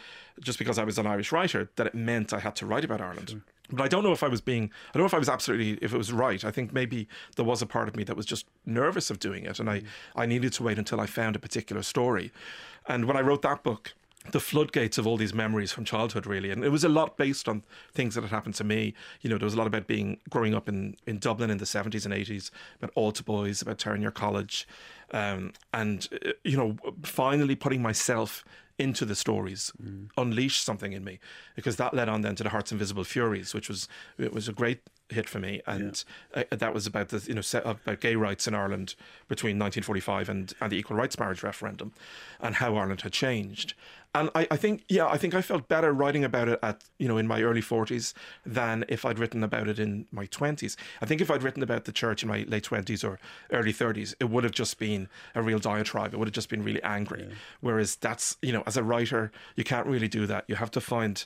just 0.41 0.59
because 0.59 0.79
I 0.79 0.85
was 0.85 0.99
an 0.99 1.07
Irish 1.07 1.33
writer, 1.33 1.71
that 1.77 1.87
it 1.87 1.95
meant 1.95 2.33
I 2.33 2.41
had 2.41 2.57
to 2.57 2.67
write 2.67 2.85
about 2.85 3.01
Ireland. 3.01 3.43
But 3.73 3.85
I 3.85 3.89
don't 3.89 4.03
know 4.03 4.13
if 4.13 4.23
I 4.23 4.29
was 4.29 4.41
being, 4.41 4.71
I 4.89 4.93
don't 4.99 5.03
know 5.03 5.07
if 5.07 5.15
I 5.15 5.19
was 5.19 5.29
absolutely, 5.29 5.79
if 5.83 5.93
it 5.95 5.99
was 5.99 6.13
right. 6.13 6.45
I 6.45 6.51
think 6.51 6.73
maybe 6.73 7.09
there 7.37 7.45
was 7.45 7.63
a 7.63 7.67
part 7.67 7.89
of 7.89 7.97
me 7.97 8.05
that 8.05 8.17
was 8.17 8.27
just 8.27 8.47
nervous 8.67 9.11
of 9.11 9.19
doing 9.19 9.45
it. 9.45 9.61
And 9.61 9.71
I, 9.71 9.83
I 10.17 10.27
needed 10.27 10.53
to 10.55 10.63
wait 10.63 10.79
until 10.79 11.01
I 11.01 11.07
found 11.07 11.37
a 11.37 11.39
particular 11.39 11.83
story. 11.83 12.33
And 12.87 13.05
when 13.05 13.17
I 13.17 13.21
wrote 13.21 13.43
that 13.43 13.63
book, 13.63 13.95
the 14.33 14.41
floodgates 14.41 14.99
of 14.99 15.07
all 15.07 15.17
these 15.17 15.33
memories 15.33 15.73
from 15.73 15.85
childhood, 15.85 16.27
really. 16.27 16.51
And 16.51 16.63
it 16.63 16.69
was 16.69 16.85
a 16.85 16.89
lot 16.89 17.17
based 17.17 17.49
on 17.49 17.63
things 17.93 18.15
that 18.15 18.23
had 18.23 18.31
happened 18.31 18.55
to 18.57 18.65
me. 18.65 18.95
You 19.23 19.31
know, 19.31 19.39
there 19.39 19.47
was 19.47 19.55
a 19.55 19.57
lot 19.57 19.67
about 19.67 19.87
being, 19.87 20.19
growing 20.29 20.55
up 20.55 20.69
in, 20.69 20.97
in 21.07 21.19
Dublin 21.19 21.51
in 21.51 21.59
the 21.59 21.65
70s 21.65 22.05
and 22.05 22.13
80s, 22.13 22.51
about 22.79 22.93
Alta 22.95 23.25
Boys, 23.25 23.63
about 23.63 23.79
Terenure 23.79 24.13
College. 24.13 24.69
Um, 25.13 25.53
and, 25.73 26.07
uh, 26.25 26.33
you 26.45 26.57
know, 26.57 26.77
finally 27.03 27.57
putting 27.57 27.81
myself 27.81 28.45
into 28.81 29.05
the 29.05 29.15
stories 29.15 29.71
unleashed 30.17 30.65
something 30.65 30.93
in 30.93 31.05
me 31.05 31.21
because 31.55 31.77
that 31.77 31.93
led 31.93 32.09
on 32.09 32.23
then 32.23 32.35
to 32.37 32.43
the 32.43 32.49
Heart's 32.49 32.73
Invisible 32.73 33.05
Furies, 33.05 33.55
which 33.55 33.69
was 33.69 33.89
it 34.19 34.33
was 34.33 34.49
a 34.49 34.53
great 34.53 34.81
hit 35.11 35.29
for 35.29 35.39
me, 35.39 35.61
and 35.67 36.03
uh, 36.35 36.45
that 36.51 36.73
was 36.73 36.87
about 36.87 37.11
the 37.11 37.23
you 37.27 37.35
know 37.35 37.41
set 37.41 37.67
about 37.67 38.01
gay 38.01 38.17
rights 38.17 38.49
in 38.49 38.55
Ireland 38.55 38.95
between 39.29 39.59
1945 39.59 40.29
and 40.29 40.55
and 40.61 40.73
the 40.73 40.77
equal 40.77 40.97
rights 40.97 41.19
marriage 41.19 41.43
referendum, 41.43 41.93
and 42.41 42.57
how 42.57 42.77
Ireland 42.77 43.03
had 43.03 43.13
changed. 43.13 43.75
And 44.13 44.29
I, 44.35 44.49
I 44.51 44.57
think 44.57 44.85
yeah 44.89 45.07
I 45.07 45.17
think 45.17 45.35
I 45.35 45.43
felt 45.43 45.69
better 45.69 45.93
writing 45.93 46.25
about 46.25 46.49
it 46.49 46.59
at 46.63 46.83
you 46.99 47.07
know 47.07 47.17
in 47.17 47.29
my 47.29 47.43
early 47.43 47.61
40s 47.63 48.13
than 48.45 48.85
if 48.89 49.05
I'd 49.05 49.21
written 49.21 49.45
about 49.45 49.69
it 49.69 49.79
in 49.79 50.07
my 50.11 50.27
20s. 50.27 50.77
I 51.01 51.07
think 51.07 51.21
if 51.21 51.31
I'd 51.31 51.45
written 51.45 51.63
about 51.63 51.85
the 51.85 51.93
church 51.93 52.23
in 52.23 52.29
my 52.29 52.45
late 52.49 52.65
20s 52.65 53.09
or 53.09 53.21
early 53.53 53.73
30s, 53.73 54.15
it 54.19 54.29
would 54.29 54.43
have 54.43 54.53
just 54.53 54.79
been 54.79 55.09
a 55.35 55.43
real 55.43 55.61
diatribe. 55.61 56.13
It 56.13 56.17
would 56.17 56.27
have 56.27 56.35
just 56.35 56.49
been 56.49 56.65
really 56.65 56.83
angry. 56.83 57.29
Whereas 57.61 57.97
that's 57.97 58.37
you 58.43 58.53
know 58.53 58.65
as 58.67 58.77
a 58.77 58.83
writer 58.83 59.31
you 59.55 59.65
can't 59.65 59.87
really 59.87 60.09
do 60.09 60.27
that. 60.27 60.45
You 60.49 60.57
have 60.57 60.73
to 60.73 60.81
find 60.81 61.25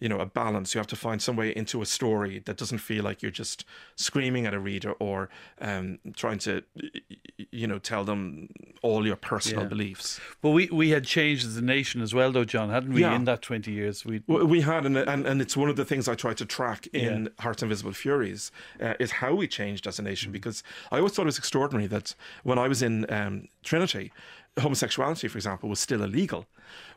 you 0.00 0.08
know 0.08 0.18
a 0.18 0.26
balance 0.26 0.74
you 0.74 0.78
have 0.78 0.86
to 0.86 0.96
find 0.96 1.20
some 1.22 1.36
way 1.36 1.50
into 1.54 1.82
a 1.82 1.86
story 1.86 2.38
that 2.46 2.56
doesn't 2.56 2.78
feel 2.78 3.04
like 3.04 3.22
you're 3.22 3.30
just 3.30 3.64
screaming 3.96 4.46
at 4.46 4.54
a 4.54 4.58
reader 4.58 4.92
or 4.92 5.28
um, 5.60 5.98
trying 6.16 6.38
to 6.38 6.62
you 7.50 7.66
know 7.66 7.78
tell 7.78 8.04
them 8.04 8.48
all 8.82 9.06
your 9.06 9.16
personal 9.16 9.62
Yeah. 9.64 9.68
beliefs 9.68 10.20
but 10.40 10.50
we, 10.50 10.68
we 10.72 10.90
had 10.90 11.04
changed 11.04 11.46
as 11.46 11.56
a 11.56 11.62
nation 11.62 12.00
as 12.00 12.14
well, 12.14 12.32
though, 12.32 12.44
John, 12.44 12.70
hadn't 12.70 12.94
we? 12.94 13.02
Yeah. 13.02 13.14
In 13.14 13.24
that 13.24 13.42
twenty 13.42 13.72
years, 13.72 14.04
we 14.06 14.22
we 14.26 14.62
had 14.62 14.86
and, 14.86 14.96
and 14.96 15.26
and 15.26 15.40
it's 15.42 15.56
one 15.56 15.68
of 15.68 15.76
the 15.76 15.84
things 15.84 16.08
I 16.08 16.14
try 16.14 16.32
to 16.34 16.46
track 16.46 16.86
in 16.94 17.24
Yeah. 17.24 17.42
Heart's 17.42 17.62
Invisible 17.62 17.92
Furies 17.92 18.50
uh, 18.80 18.94
is 18.98 19.10
how 19.12 19.34
we 19.34 19.46
changed 19.46 19.86
as 19.86 19.98
a 19.98 20.02
nation 20.02 20.32
because 20.32 20.62
I 20.90 20.96
always 20.98 21.12
thought 21.12 21.22
it 21.22 21.26
was 21.26 21.38
extraordinary 21.38 21.86
that 21.88 22.14
when 22.42 22.58
I 22.58 22.68
was 22.68 22.80
in 22.82 23.10
um, 23.12 23.48
Trinity 23.62 24.12
homosexuality 24.58 25.28
for 25.28 25.38
example 25.38 25.68
was 25.68 25.78
still 25.78 26.02
illegal 26.02 26.44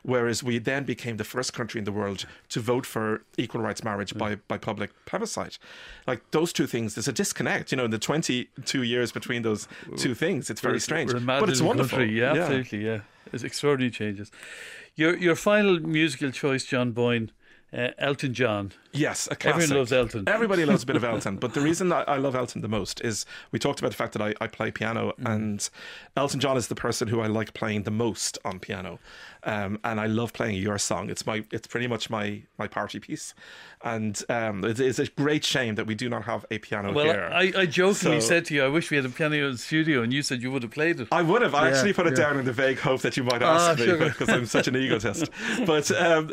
whereas 0.02 0.42
we 0.42 0.58
then 0.58 0.84
became 0.84 1.16
the 1.16 1.24
first 1.24 1.52
country 1.52 1.78
in 1.78 1.84
the 1.84 1.92
world 1.92 2.26
to 2.48 2.60
vote 2.60 2.84
for 2.84 3.22
equal 3.38 3.60
rights 3.60 3.84
marriage 3.84 4.12
by, 4.18 4.34
by 4.48 4.58
public 4.58 4.90
plebiscite 5.06 5.58
like 6.06 6.20
those 6.32 6.52
two 6.52 6.66
things 6.66 6.94
there's 6.94 7.08
a 7.08 7.12
disconnect 7.12 7.70
you 7.70 7.76
know 7.76 7.84
in 7.84 7.90
the 7.90 7.98
22 7.98 8.82
years 8.82 9.12
between 9.12 9.42
those 9.42 9.68
two 9.96 10.14
things 10.14 10.50
it's 10.50 10.60
very 10.60 10.80
strange 10.80 11.12
We're 11.12 11.18
a 11.18 11.22
mad 11.22 11.40
but 11.40 11.48
it's 11.48 11.62
wonderful 11.62 11.98
country. 11.98 12.18
Yeah, 12.18 12.32
absolutely. 12.32 12.84
Yeah, 12.84 13.00
it's 13.32 13.44
extraordinary 13.44 13.90
changes. 13.90 14.30
Your 14.96 15.16
your 15.16 15.36
final 15.36 15.80
musical 15.80 16.30
choice, 16.30 16.64
John 16.64 16.92
Boyne, 16.92 17.30
uh, 17.72 17.88
Elton 17.98 18.34
John. 18.34 18.72
Yes, 18.94 19.26
a 19.30 19.36
classic. 19.36 19.62
Everyone 19.62 19.78
loves 19.78 19.92
Elton. 19.92 20.24
Everybody 20.28 20.64
loves 20.64 20.82
a 20.82 20.86
bit 20.86 20.96
of 20.96 21.04
Elton. 21.12 21.36
But 21.36 21.54
the 21.54 21.60
reason 21.60 21.92
I, 21.92 22.02
I 22.02 22.16
love 22.16 22.34
Elton 22.34 22.62
the 22.62 22.68
most 22.68 23.00
is 23.02 23.26
we 23.52 23.58
talked 23.58 23.80
about 23.80 23.90
the 23.90 23.96
fact 23.96 24.12
that 24.14 24.22
I, 24.22 24.34
I 24.40 24.46
play 24.46 24.70
piano, 24.70 25.12
Mm. 25.20 25.34
and 25.34 25.70
Elton 26.16 26.40
John 26.40 26.56
is 26.56 26.68
the 26.68 26.74
person 26.74 27.08
who 27.08 27.20
I 27.20 27.26
like 27.26 27.54
playing 27.54 27.82
the 27.82 27.90
most 27.90 28.38
on 28.44 28.58
piano. 28.60 28.98
Um, 29.46 29.78
and 29.84 30.00
I 30.00 30.06
love 30.06 30.32
playing 30.32 30.56
your 30.56 30.78
song. 30.78 31.10
It's 31.10 31.26
my, 31.26 31.44
it's 31.52 31.66
pretty 31.66 31.86
much 31.86 32.08
my 32.08 32.40
my 32.58 32.66
party 32.66 32.98
piece, 32.98 33.34
and 33.82 34.18
um, 34.30 34.64
it's, 34.64 34.80
it's 34.80 34.98
a 34.98 35.06
great 35.06 35.44
shame 35.44 35.74
that 35.74 35.86
we 35.86 35.94
do 35.94 36.08
not 36.08 36.24
have 36.24 36.46
a 36.50 36.56
piano 36.58 36.92
Well, 36.94 37.04
here. 37.04 37.30
I, 37.30 37.52
I 37.54 37.66
jokingly 37.66 38.20
So- 38.22 38.28
said 38.28 38.46
to 38.46 38.54
you, 38.54 38.64
I 38.64 38.68
wish 38.68 38.90
we 38.90 38.96
had 38.96 39.04
a 39.04 39.10
piano 39.10 39.36
in 39.36 39.52
the 39.52 39.58
studio, 39.58 40.02
and 40.02 40.14
you 40.14 40.22
said 40.22 40.40
you 40.42 40.50
would 40.50 40.62
have 40.62 40.72
played 40.72 40.98
it. 41.00 41.08
I 41.12 41.20
would 41.20 41.42
have. 41.42 41.54
I 41.54 41.68
Yeah, 41.68 41.74
actually 41.76 41.92
put 41.92 42.06
it 42.06 42.16
yeah. 42.16 42.24
down 42.24 42.38
in 42.38 42.46
the 42.46 42.52
vague 42.54 42.78
hope 42.78 43.02
that 43.02 43.18
you 43.18 43.22
might 43.24 43.42
Ah, 43.42 43.72
ask 43.72 43.78
me 43.80 43.92
because 43.98 44.28
I'm 44.30 44.46
such 44.46 44.66
an 44.66 44.76
egotist. 44.76 45.28
but 45.66 45.90
um, 45.90 46.30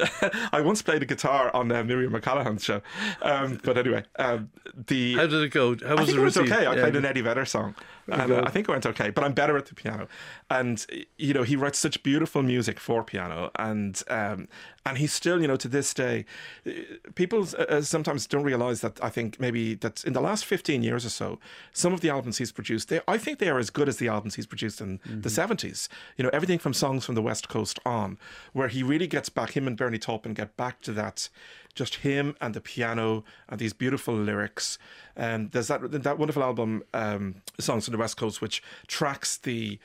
I 0.54 0.62
once 0.62 0.82
played 0.82 1.04
a 1.04 1.06
guitar 1.06 1.54
on 1.54 1.70
uh, 1.70 1.84
Miriam 1.84 2.14
O'Callaghan's 2.52 2.64
show. 2.64 2.82
Um, 3.22 3.60
but 3.64 3.78
anyway, 3.78 4.04
um, 4.18 4.50
the 4.88 5.14
How 5.16 5.28
did 5.28 5.44
it 5.44 5.50
go? 5.50 5.76
How 5.78 5.92
I 5.92 5.94
was 5.96 6.06
think 6.08 6.18
it 6.18 6.22
it 6.22 6.24
was 6.24 6.38
okay. 6.38 6.66
I 6.66 6.76
Yeah. 6.76 6.82
played 6.82 6.96
an 6.96 7.06
Eddie 7.06 7.22
Vedder 7.22 7.46
song, 7.46 7.76
and 8.08 8.32
uh. 8.32 8.44
I 8.46 8.50
think 8.50 8.68
it 8.68 8.72
went 8.72 8.86
okay. 8.86 9.10
But 9.10 9.24
I'm 9.24 9.34
better 9.34 9.58
at 9.58 9.66
the 9.68 9.76
piano, 9.76 10.08
and 10.50 10.86
you 11.18 11.34
know 11.34 11.44
he 11.44 11.56
writes 11.56 11.80
such 11.80 12.02
beautiful 12.04 12.44
music 12.44 12.80
for 12.80 13.04
piano, 13.04 13.52
and 13.58 14.02
um, 14.10 14.48
and 14.86 14.98
he's 14.98 15.14
still, 15.14 15.40
you 15.42 15.48
know, 15.48 15.58
to 15.58 15.68
this 15.68 15.94
day, 15.94 16.26
uh, 16.66 16.72
people 17.16 17.48
uh, 17.70 17.82
sometimes 17.82 18.26
don't 18.26 18.44
realize 18.44 18.82
that. 18.82 19.00
I 19.04 19.10
think 19.10 19.40
maybe 19.40 19.76
that 19.76 20.04
in 20.04 20.14
the 20.14 20.22
last 20.22 20.44
15 20.46 20.82
years 20.82 21.06
or 21.06 21.10
so, 21.10 21.40
some 21.72 21.94
of 21.94 22.02
the 22.02 22.10
albums 22.10 22.40
he's 22.40 22.52
produced, 22.52 22.90
they 22.90 23.00
I 23.08 23.18
think 23.18 23.38
they 23.40 23.50
are 23.50 23.60
as 23.60 23.70
good 23.70 23.88
as 23.88 23.98
the 23.98 24.08
albums 24.08 24.36
he's 24.36 24.48
produced 24.48 24.82
in 24.82 25.00
the 25.06 25.30
70s. 25.30 25.88
You 26.18 26.24
know, 26.24 26.30
everything 26.34 26.58
from 26.60 26.74
songs 26.74 27.06
from 27.06 27.16
the 27.16 27.22
West 27.22 27.48
Coast 27.48 27.80
on, 27.86 28.18
where 28.54 28.68
he 28.70 28.82
really 28.84 29.08
gets 29.08 29.30
back. 29.30 29.52
Him 29.56 29.68
and 29.68 29.78
Bernie 29.78 30.00
Taupin 30.00 30.34
get 30.34 30.58
back 30.58 30.82
to 30.82 30.92
that 30.94 31.30
just 31.72 31.96
him 31.96 32.36
and 32.42 32.54
the 32.54 32.62
piano 32.62 33.24
and 33.50 33.60
these 33.60 33.74
beautiful 33.74 34.14
lyrics. 34.14 34.78
And 35.16 35.52
there's 35.52 35.68
that 35.68 35.92
that 35.92 36.18
wonderful 36.18 36.44
album, 36.44 36.84
um, 36.94 37.36
Songs 37.60 37.86
from 37.86 37.94
the 37.94 37.98
West 37.98 38.18
Coast, 38.18 38.42
which 38.42 38.62
tracks 38.88 39.38
the. 39.38 39.80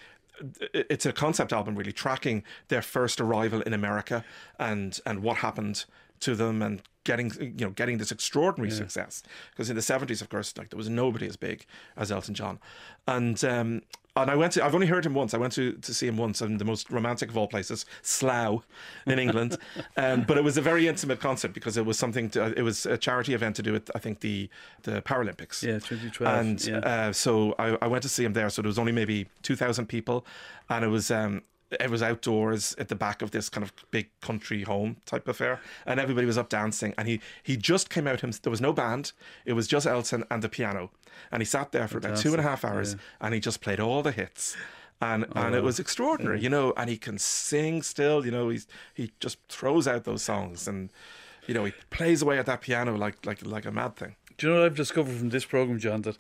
It's 0.75 1.07
a 1.07 1.15
concept 1.15 1.51
album, 1.55 1.77
really 1.77 1.93
tracking 1.93 2.45
their 2.69 2.83
first 2.83 3.23
arrival 3.23 3.63
in 3.63 3.73
America 3.73 4.23
and 4.59 5.01
and 5.07 5.23
what 5.23 5.39
happened 5.39 5.87
to 6.21 6.35
them 6.35 6.61
and 6.61 6.83
getting 7.05 7.31
you 7.41 7.67
know 7.67 7.71
getting 7.71 7.99
this 7.99 8.11
extraordinary 8.11 8.71
success 8.71 9.23
because 9.51 9.71
in 9.71 9.77
the 9.77 9.83
70s 9.83 10.21
of 10.21 10.29
course 10.29 10.57
like 10.59 10.71
there 10.71 10.77
was 10.77 10.89
nobody 10.89 11.27
as 11.27 11.37
big 11.37 11.65
as 11.97 12.11
Elton 12.11 12.35
John 12.35 12.59
and 13.07 13.43
um 13.45 13.83
and 14.17 14.31
I 14.31 14.35
went 14.35 14.53
to 14.55 14.65
I've 14.65 14.75
only 14.75 14.87
heard 14.87 15.05
him 15.05 15.15
once 15.15 15.35
I 15.35 15.39
went 15.39 15.53
to 15.55 15.73
to 15.73 15.95
see 15.95 16.07
him 16.07 16.17
once 16.17 16.41
in 16.41 16.59
the 16.59 16.65
most 16.65 16.91
romantic 16.91 17.29
of 17.31 17.37
all 17.37 17.47
places 17.47 17.85
Slough 18.03 18.67
in 19.07 19.19
England 19.19 19.57
um, 19.97 20.23
but 20.23 20.39
it 20.39 20.45
was 20.45 20.57
a 20.57 20.63
very 20.63 20.89
intimate 20.89 21.21
concert 21.21 21.53
because 21.53 21.77
it 21.77 21.85
was 21.87 21.99
something 21.99 22.31
to, 22.31 22.53
it 22.59 22.63
was 22.63 22.87
a 22.87 22.97
charity 22.97 23.35
event 23.35 23.57
to 23.57 23.63
do 23.63 23.73
with 23.73 23.91
I 23.95 23.99
think 23.99 24.21
the 24.21 24.49
the 24.83 25.03
Paralympics 25.03 25.63
Yeah, 25.63 25.79
2012. 25.79 26.39
and 26.41 26.65
yeah. 26.65 26.79
uh, 26.79 27.13
so 27.13 27.55
I, 27.59 27.77
I 27.83 27.87
went 27.87 28.03
to 28.03 28.09
see 28.09 28.25
him 28.25 28.33
there. 28.33 28.51
So 28.51 28.63
there 28.63 28.69
was 28.69 28.79
only 28.79 28.93
maybe 28.93 29.27
two 29.43 29.57
thousand 29.57 29.87
people, 29.87 30.27
and 30.69 30.85
it 30.85 30.89
was 30.89 31.11
um, 31.11 31.43
it 31.71 31.91
was 31.91 32.03
outdoors 32.03 32.75
at 32.79 32.89
the 32.89 32.95
back 32.95 33.23
of 33.23 33.33
this 33.33 33.49
kind 33.49 33.65
of 33.65 33.73
big 33.91 34.09
country 34.21 34.63
home 34.63 34.97
type 35.05 35.27
affair, 35.27 35.61
and 35.85 35.99
everybody 35.99 36.27
was 36.27 36.39
up 36.39 36.49
dancing. 36.49 36.95
And 36.97 37.09
he 37.09 37.21
he 37.43 37.57
just 37.57 37.91
came 37.91 38.07
out. 38.07 38.21
Him 38.21 38.33
there 38.43 38.51
was 38.51 38.61
no 38.61 38.73
band. 38.73 39.13
It 39.45 39.55
was 39.55 39.67
just 39.67 39.87
Elton 39.87 40.25
and 40.31 40.43
the 40.43 40.49
piano, 40.49 40.91
and 41.33 41.41
he 41.41 41.45
sat 41.45 41.73
there 41.73 41.89
for 41.89 41.99
about 41.99 42.17
two 42.19 42.31
and 42.31 42.41
a 42.41 42.43
half 42.43 42.65
hours, 42.65 42.97
and 43.21 43.35
he 43.35 43.41
just 43.41 43.61
played 43.61 43.81
all 43.81 44.03
the 44.03 44.13
hits. 44.13 44.57
And, 44.99 45.27
oh, 45.35 45.43
and 45.43 45.55
it 45.55 45.63
was 45.63 45.79
extraordinary, 45.79 46.41
you 46.41 46.49
know. 46.49 46.73
And 46.77 46.89
he 46.89 46.97
can 46.97 47.19
sing 47.19 47.83
still, 47.83 48.25
you 48.25 48.31
know. 48.31 48.49
He's 48.49 48.67
he 48.95 49.13
just 49.21 49.39
throws 49.49 49.87
out 49.87 50.05
those 50.05 50.23
songs, 50.23 50.67
and 50.67 50.91
you 51.47 51.55
know 51.55 51.65
he 51.65 51.73
plays 51.91 52.23
away 52.23 52.39
at 52.39 52.47
that 52.47 52.63
piano 52.63 52.97
like 52.97 53.27
like 53.27 53.45
like 53.45 53.67
a 53.67 53.73
mad 53.73 53.97
thing. 53.97 54.17
Do 54.39 54.47
you 54.47 54.53
know 54.53 54.61
what 54.61 54.67
I've 54.67 54.77
discovered 54.77 55.17
from 55.17 55.31
this 55.31 55.45
program, 55.45 55.79
John? 55.79 56.03
That 56.03 56.17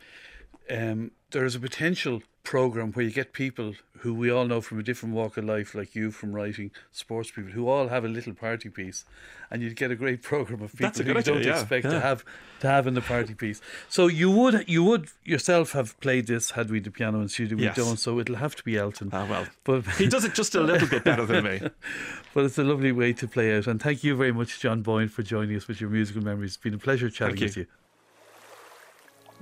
um, 0.70 1.12
there 1.30 1.44
is 1.44 1.54
a 1.54 1.60
potential 1.60 2.22
program 2.46 2.92
where 2.92 3.04
you 3.04 3.10
get 3.10 3.32
people 3.32 3.74
who 4.00 4.14
we 4.14 4.30
all 4.30 4.46
know 4.46 4.60
from 4.60 4.78
a 4.78 4.82
different 4.82 5.14
walk 5.14 5.36
of 5.36 5.44
life, 5.44 5.74
like 5.74 5.96
you 5.96 6.12
from 6.12 6.32
writing, 6.32 6.70
sports 6.92 7.30
people, 7.30 7.50
who 7.50 7.68
all 7.68 7.88
have 7.88 8.04
a 8.04 8.08
little 8.08 8.34
party 8.34 8.68
piece, 8.68 9.04
and 9.50 9.62
you'd 9.62 9.74
get 9.74 9.90
a 9.90 9.96
great 9.96 10.22
program 10.30 10.62
of 10.62 10.72
people 10.72 11.02
who 11.02 11.10
you 11.10 11.18
idea, 11.18 11.34
don't 11.34 11.42
yeah, 11.42 11.60
expect 11.60 11.84
to 11.84 12.00
have 12.00 12.24
to 12.60 12.68
have 12.68 12.86
in 12.86 12.94
the 12.94 13.00
party 13.00 13.34
piece. 13.34 13.60
So 13.88 14.06
you 14.06 14.30
would 14.30 14.68
you 14.68 14.84
would 14.84 15.08
yourself 15.24 15.72
have 15.72 15.98
played 16.00 16.28
this 16.28 16.52
had 16.52 16.70
we 16.70 16.78
the 16.78 16.90
piano 16.90 17.20
in 17.20 17.28
studio. 17.28 17.58
Yes. 17.58 17.76
We 17.76 17.82
don't, 17.82 17.96
so 17.98 18.20
it'll 18.20 18.36
have 18.36 18.54
to 18.56 18.62
be 18.62 18.78
Elton. 18.78 19.10
Ah, 19.12 19.26
well. 19.28 19.46
but 19.64 19.84
He 19.96 20.06
does 20.06 20.24
it 20.24 20.34
just 20.34 20.54
a 20.54 20.60
little 20.60 20.88
bit 20.88 21.02
better 21.02 21.26
than 21.26 21.44
me. 21.44 21.60
but 22.34 22.44
it's 22.44 22.58
a 22.58 22.64
lovely 22.64 22.92
way 22.92 23.12
to 23.14 23.26
play 23.26 23.56
out. 23.56 23.66
And 23.66 23.82
thank 23.82 24.04
you 24.04 24.14
very 24.14 24.32
much, 24.32 24.60
John 24.60 24.82
Boyne, 24.82 25.08
for 25.08 25.22
joining 25.22 25.56
us 25.56 25.66
with 25.66 25.80
your 25.80 25.90
musical 25.90 26.22
memories. 26.22 26.52
It's 26.52 26.62
been 26.62 26.74
a 26.74 26.78
pleasure 26.78 27.10
chatting 27.10 27.38
you. 27.38 27.46
with 27.46 27.56
you. 27.56 27.66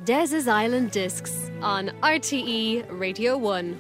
Des's 0.03 0.49
Island 0.49 0.91
Discs 0.91 1.51
on 1.63 1.91
RTE 2.03 2.85
Radio 2.99 3.39
1. 3.39 3.79